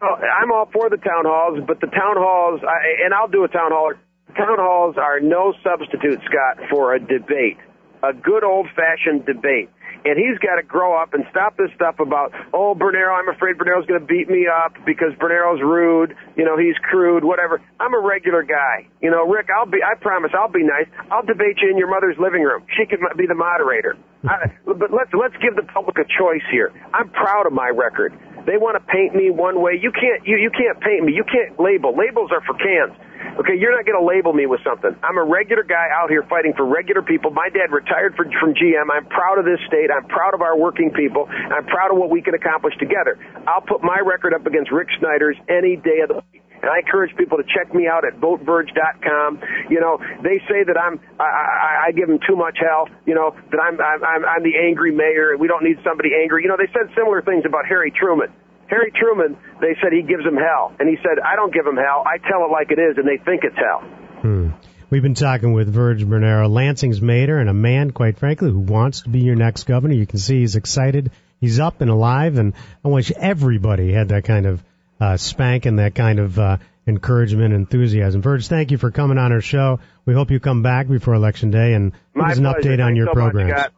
I'm 0.00 0.52
all 0.52 0.68
for 0.72 0.90
the 0.90 0.96
town 0.96 1.24
halls, 1.24 1.60
but 1.66 1.80
the 1.80 1.86
town 1.86 2.16
halls, 2.16 2.60
I, 2.62 3.04
and 3.04 3.14
I'll 3.14 3.28
do 3.28 3.44
a 3.44 3.48
town 3.48 3.70
hall. 3.72 3.92
Town 4.36 4.58
halls 4.58 4.96
are 4.98 5.20
no 5.20 5.54
substitute, 5.62 6.20
Scott, 6.26 6.68
for 6.70 6.94
a 6.94 7.00
debate, 7.00 7.58
a 8.02 8.12
good 8.12 8.44
old 8.44 8.66
fashioned 8.76 9.26
debate. 9.26 9.70
And 10.04 10.18
he's 10.20 10.36
got 10.38 10.56
to 10.56 10.62
grow 10.62 11.00
up 11.00 11.14
and 11.14 11.24
stop 11.30 11.56
this 11.56 11.70
stuff 11.74 11.96
about, 11.98 12.32
oh, 12.52 12.74
Bernero, 12.76 13.16
I'm 13.16 13.28
afraid 13.28 13.56
Bernero's 13.56 13.86
going 13.86 14.00
to 14.00 14.06
beat 14.06 14.28
me 14.28 14.46
up 14.46 14.76
because 14.84 15.16
Bernero's 15.16 15.62
rude, 15.62 16.14
you 16.36 16.44
know, 16.44 16.58
he's 16.58 16.76
crude, 16.84 17.24
whatever. 17.24 17.62
I'm 17.80 17.94
a 17.94 18.00
regular 18.00 18.42
guy. 18.42 18.86
You 19.00 19.10
know, 19.10 19.24
Rick, 19.24 19.48
I'll 19.48 19.66
be, 19.66 19.78
I 19.80 19.96
promise 19.96 20.32
I'll 20.36 20.52
be 20.52 20.62
nice. 20.62 20.86
I'll 21.10 21.24
debate 21.24 21.56
you 21.62 21.70
in 21.70 21.78
your 21.78 21.88
mother's 21.88 22.16
living 22.20 22.42
room. 22.42 22.64
She 22.76 22.84
can 22.84 23.00
be 23.16 23.26
the 23.26 23.34
moderator. 23.34 23.96
I, 24.28 24.52
but 24.66 24.92
let's, 24.92 25.10
let's 25.16 25.36
give 25.40 25.56
the 25.56 25.64
public 25.72 25.96
a 25.96 26.04
choice 26.04 26.44
here. 26.50 26.72
I'm 26.92 27.08
proud 27.08 27.46
of 27.46 27.52
my 27.52 27.68
record. 27.68 28.12
They 28.46 28.60
want 28.60 28.76
to 28.76 28.84
paint 28.92 29.14
me 29.16 29.30
one 29.30 29.60
way. 29.60 29.80
You 29.80 29.90
can't 29.90 30.20
you, 30.26 30.36
you 30.36 30.50
can't 30.50 30.78
paint 30.80 31.04
me. 31.04 31.12
You 31.12 31.24
can't 31.24 31.58
label. 31.58 31.96
Labels 31.96 32.30
are 32.30 32.44
for 32.44 32.52
cans. 32.60 32.92
Okay, 33.40 33.58
you're 33.58 33.74
not 33.74 33.84
going 33.84 33.98
to 33.98 34.06
label 34.06 34.32
me 34.32 34.46
with 34.46 34.60
something. 34.62 34.94
I'm 35.02 35.18
a 35.18 35.24
regular 35.24 35.64
guy 35.64 35.88
out 35.90 36.10
here 36.10 36.22
fighting 36.28 36.52
for 36.56 36.64
regular 36.64 37.02
people. 37.02 37.30
My 37.30 37.48
dad 37.48 37.72
retired 37.72 38.14
for, 38.16 38.24
from 38.38 38.54
GM. 38.54 38.86
I'm 38.92 39.06
proud 39.06 39.38
of 39.38 39.44
this 39.44 39.58
state. 39.66 39.90
I'm 39.90 40.06
proud 40.06 40.34
of 40.34 40.42
our 40.42 40.56
working 40.56 40.90
people. 40.90 41.26
I'm 41.28 41.66
proud 41.66 41.90
of 41.90 41.98
what 41.98 42.10
we 42.10 42.22
can 42.22 42.34
accomplish 42.34 42.74
together. 42.78 43.18
I'll 43.46 43.60
put 43.60 43.82
my 43.82 43.98
record 43.98 44.34
up 44.34 44.46
against 44.46 44.70
Rick 44.70 44.88
Snyder's 45.00 45.36
any 45.48 45.76
day 45.76 46.00
of 46.02 46.08
the 46.08 46.22
week. 46.32 46.42
And 46.62 46.70
I 46.70 46.78
encourage 46.78 47.14
people 47.16 47.36
to 47.36 47.44
check 47.44 47.74
me 47.74 47.86
out 47.86 48.06
at 48.06 48.16
voteverge.com. 48.20 49.40
You 49.68 49.80
know, 49.80 49.98
they 50.22 50.40
say 50.48 50.64
that 50.64 50.78
I'm, 50.80 51.00
I, 51.20 51.24
I, 51.24 51.84
I 51.88 51.92
give 51.92 52.08
them 52.08 52.20
too 52.26 52.36
much 52.36 52.56
hell. 52.56 52.88
You 53.04 53.14
know, 53.14 53.36
that 53.50 53.60
I'm, 53.60 53.76
I'm, 53.80 54.24
I'm 54.24 54.42
the 54.42 54.56
angry 54.56 54.90
mayor. 54.90 55.36
We 55.36 55.48
don't 55.48 55.62
need 55.62 55.76
somebody 55.84 56.14
angry. 56.14 56.42
You 56.42 56.48
know, 56.48 56.56
they 56.56 56.72
said 56.72 56.88
similar 56.96 57.20
things 57.20 57.44
about 57.44 57.66
Harry 57.66 57.90
Truman. 57.90 58.32
Harry 58.74 58.90
Truman, 58.90 59.36
they 59.60 59.76
said 59.80 59.92
he 59.92 60.02
gives 60.02 60.24
them 60.24 60.36
hell. 60.36 60.74
And 60.80 60.88
he 60.88 60.96
said, 60.96 61.22
I 61.24 61.36
don't 61.36 61.54
give 61.54 61.64
them 61.64 61.76
hell. 61.76 62.02
I 62.04 62.18
tell 62.18 62.44
it 62.44 62.50
like 62.50 62.70
it 62.72 62.78
is, 62.80 62.98
and 62.98 63.06
they 63.06 63.22
think 63.24 63.44
it's 63.44 63.56
hell. 63.56 63.80
Hmm. 64.20 64.48
We've 64.90 65.02
been 65.02 65.14
talking 65.14 65.52
with 65.52 65.72
Virg 65.72 65.98
Bernero, 66.00 66.50
Lansing's 66.50 67.00
mayor, 67.00 67.38
and 67.38 67.48
a 67.48 67.54
man, 67.54 67.92
quite 67.92 68.18
frankly, 68.18 68.50
who 68.50 68.58
wants 68.58 69.02
to 69.02 69.08
be 69.10 69.20
your 69.20 69.36
next 69.36 69.64
governor. 69.64 69.94
You 69.94 70.06
can 70.06 70.18
see 70.18 70.40
he's 70.40 70.56
excited. 70.56 71.10
He's 71.40 71.58
up 71.60 71.80
and 71.80 71.90
alive, 71.90 72.36
and 72.36 72.52
I 72.84 72.88
wish 72.88 73.10
everybody 73.12 73.92
had 73.92 74.08
that 74.08 74.24
kind 74.24 74.46
of 74.46 74.62
uh, 75.00 75.16
spank 75.16 75.66
and 75.66 75.78
that 75.78 75.94
kind 75.94 76.18
of 76.18 76.38
uh, 76.38 76.56
encouragement 76.86 77.54
and 77.54 77.62
enthusiasm. 77.62 78.22
Virg, 78.22 78.42
thank 78.44 78.70
you 78.70 78.78
for 78.78 78.90
coming 78.90 79.18
on 79.18 79.32
our 79.32 79.40
show. 79.40 79.80
We 80.04 80.14
hope 80.14 80.30
you 80.30 80.40
come 80.40 80.62
back 80.62 80.88
before 80.88 81.14
Election 81.14 81.50
Day 81.50 81.74
and 81.74 81.92
give 82.14 82.24
us 82.24 82.38
an 82.38 82.44
pleasure. 82.44 82.58
update 82.58 82.64
Thanks 82.76 82.82
on 82.82 82.96
your 82.96 83.06
so 83.06 83.12
programs. 83.14 83.52
Much, 83.52 83.72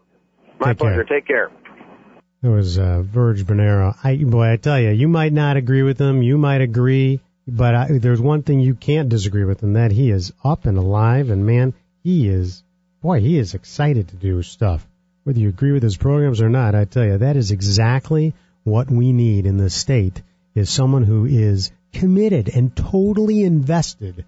My 0.61 0.67
Take 0.69 0.79
pleasure. 0.79 1.05
Care. 1.05 1.19
Take 1.21 1.27
care. 1.27 1.51
It 2.43 2.49
was 2.49 2.79
uh, 2.79 3.03
Virg 3.03 3.39
Bernero. 3.39 3.97
I, 4.05 4.17
boy, 4.17 4.53
I 4.53 4.57
tell 4.57 4.79
you, 4.79 4.91
you 4.91 5.09
might 5.09 5.33
not 5.33 5.57
agree 5.57 5.83
with 5.83 5.99
him. 5.99 6.23
You 6.23 6.39
might 6.39 6.61
agree, 6.61 7.21
but 7.49 7.75
I, 7.75 7.99
there's 7.99 8.21
one 8.21 8.43
thing 8.43 8.61
you 8.61 8.75
can't 8.75 9.09
disagree 9.09 9.45
with, 9.45 9.63
and 9.63 9.77
that 9.77 9.91
he 9.91 10.11
is 10.11 10.33
up 10.45 10.67
and 10.67 10.79
alive. 10.79 11.31
And 11.31 11.47
man, 11.47 11.75
he 12.03 12.29
is, 12.29 12.63
boy, 13.03 13.21
he 13.21 13.39
is 13.39 13.55
excited 13.55 14.09
to 14.09 14.17
do 14.17 14.43
stuff. 14.43 14.87
Whether 15.25 15.41
you 15.41 15.49
agree 15.49 15.73
with 15.73 15.83
his 15.83 15.97
programs 15.97 16.41
or 16.41 16.49
not, 16.49 16.75
I 16.75 16.85
tell 16.85 17.05
you, 17.05 17.19
that 17.19 17.37
is 17.37 17.51
exactly 17.51 18.35
what 18.65 18.91
we 18.91 19.13
need 19.13 19.47
in 19.47 19.57
the 19.57 19.71
state 19.71 20.23
is 20.55 20.71
someone 20.71 21.03
who 21.03 21.25
is 21.27 21.71
committed 21.93 22.49
and 22.49 22.75
totally 22.77 23.43
invested 23.43 24.25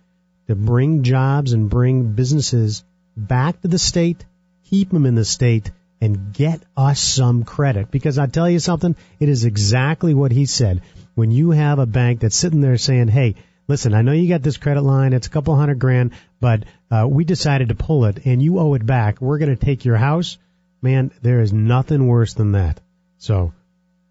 to 0.46 0.54
bring 0.54 1.02
jobs 1.02 1.52
and 1.52 1.68
bring 1.68 2.12
businesses 2.12 2.84
back 3.16 3.60
to 3.60 3.68
the 3.68 3.78
state, 3.78 4.24
keep 4.70 4.90
them 4.90 5.06
in 5.06 5.14
the 5.14 5.24
state, 5.24 5.70
and 6.00 6.32
get 6.32 6.62
us 6.76 7.00
some 7.00 7.44
credit. 7.44 7.90
Because 7.90 8.18
I 8.18 8.26
tell 8.26 8.48
you 8.48 8.58
something, 8.58 8.96
it 9.18 9.28
is 9.28 9.44
exactly 9.44 10.14
what 10.14 10.32
he 10.32 10.46
said. 10.46 10.82
When 11.14 11.30
you 11.30 11.50
have 11.50 11.78
a 11.78 11.86
bank 11.86 12.20
that's 12.20 12.36
sitting 12.36 12.60
there 12.60 12.78
saying, 12.78 13.08
hey, 13.08 13.34
listen, 13.66 13.94
I 13.94 14.02
know 14.02 14.12
you 14.12 14.28
got 14.28 14.42
this 14.42 14.56
credit 14.56 14.82
line, 14.82 15.12
it's 15.12 15.26
a 15.26 15.30
couple 15.30 15.56
hundred 15.56 15.78
grand, 15.78 16.12
but 16.40 16.64
uh, 16.90 17.06
we 17.08 17.24
decided 17.24 17.68
to 17.68 17.74
pull 17.74 18.04
it 18.04 18.24
and 18.24 18.42
you 18.42 18.58
owe 18.58 18.74
it 18.74 18.86
back. 18.86 19.20
We're 19.20 19.38
going 19.38 19.56
to 19.56 19.64
take 19.64 19.84
your 19.84 19.96
house. 19.96 20.38
Man, 20.80 21.10
there 21.22 21.40
is 21.40 21.52
nothing 21.52 22.06
worse 22.06 22.34
than 22.34 22.52
that. 22.52 22.80
So 23.18 23.52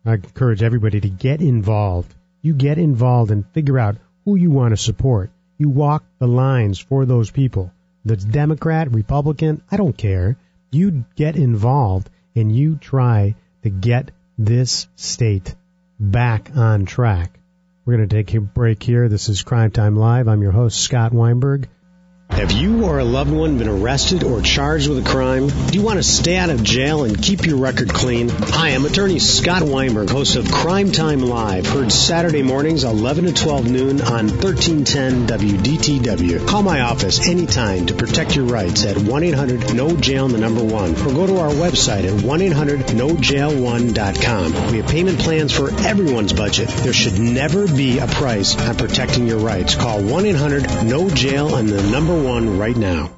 I 0.05 0.15
encourage 0.15 0.63
everybody 0.63 0.99
to 1.01 1.09
get 1.09 1.41
involved. 1.41 2.13
You 2.41 2.53
get 2.53 2.77
involved 2.77 3.31
and 3.31 3.47
figure 3.53 3.79
out 3.79 3.97
who 4.25 4.35
you 4.35 4.51
want 4.51 4.71
to 4.71 4.77
support. 4.77 5.31
You 5.57 5.69
walk 5.69 6.03
the 6.19 6.27
lines 6.27 6.79
for 6.79 7.05
those 7.05 7.31
people. 7.31 7.71
That's 8.05 8.23
Democrat, 8.23 8.91
Republican, 8.91 9.61
I 9.71 9.77
don't 9.77 9.97
care. 9.97 10.37
You 10.71 11.05
get 11.15 11.35
involved 11.35 12.09
and 12.35 12.55
you 12.55 12.75
try 12.75 13.35
to 13.63 13.69
get 13.69 14.11
this 14.37 14.87
state 14.95 15.55
back 15.99 16.51
on 16.55 16.85
track. 16.85 17.39
We're 17.85 17.97
going 17.97 18.09
to 18.09 18.15
take 18.15 18.33
a 18.33 18.41
break 18.41 18.83
here. 18.83 19.07
This 19.07 19.29
is 19.29 19.43
Crime 19.43 19.71
Time 19.71 19.95
Live. 19.95 20.27
I'm 20.27 20.41
your 20.41 20.51
host, 20.51 20.81
Scott 20.81 21.13
Weinberg. 21.13 21.69
Have 22.29 22.51
you 22.51 22.85
or 22.85 22.99
a 22.99 23.03
loved 23.03 23.31
one 23.31 23.57
been 23.57 23.67
arrested 23.67 24.23
or 24.23 24.41
charged 24.41 24.87
with 24.87 24.99
a 24.99 25.09
crime? 25.09 25.47
Do 25.47 25.73
you 25.73 25.81
want 25.81 25.97
to 25.97 26.03
stay 26.03 26.35
out 26.35 26.51
of 26.51 26.61
jail 26.61 27.03
and 27.03 27.19
keep 27.19 27.47
your 27.47 27.57
record 27.57 27.91
clean? 27.91 28.29
Hi, 28.29 28.69
I'm 28.69 28.85
attorney 28.85 29.17
Scott 29.17 29.63
Weinberg, 29.63 30.07
host 30.09 30.35
of 30.35 30.51
Crime 30.51 30.91
Time 30.91 31.21
Live, 31.21 31.65
heard 31.65 31.91
Saturday 31.91 32.43
mornings 32.43 32.83
11 32.83 33.25
to 33.25 33.33
12 33.33 33.71
noon 33.71 34.01
on 34.01 34.27
1310 34.27 35.25
WDTW. 35.25 36.47
Call 36.47 36.61
my 36.61 36.81
office 36.81 37.27
anytime 37.27 37.87
to 37.87 37.95
protect 37.95 38.35
your 38.35 38.45
rights 38.45 38.85
at 38.85 38.97
1-800-NO-JAIL, 38.97 40.27
the 40.27 40.37
number 40.37 40.63
one, 40.63 40.91
or 40.91 41.13
go 41.13 41.25
to 41.25 41.39
our 41.39 41.49
website 41.49 42.03
at 42.03 42.13
1-800-NOJAIL1.com. 42.23 44.71
We 44.71 44.77
have 44.77 44.87
payment 44.87 45.17
plans 45.19 45.53
for 45.53 45.71
everyone's 45.71 46.33
budget. 46.33 46.69
There 46.69 46.93
should 46.93 47.17
never 47.17 47.67
be 47.67 47.97
a 47.99 48.07
price 48.07 48.55
on 48.55 48.75
protecting 48.75 49.27
your 49.27 49.39
rights. 49.39 49.73
Call 49.75 50.01
1-800-NO-JAIL 50.01 51.55
and 51.55 51.69
the 51.69 51.81
number 51.89 52.16
one 52.17 52.57
right 52.57 52.75
now. 52.75 53.11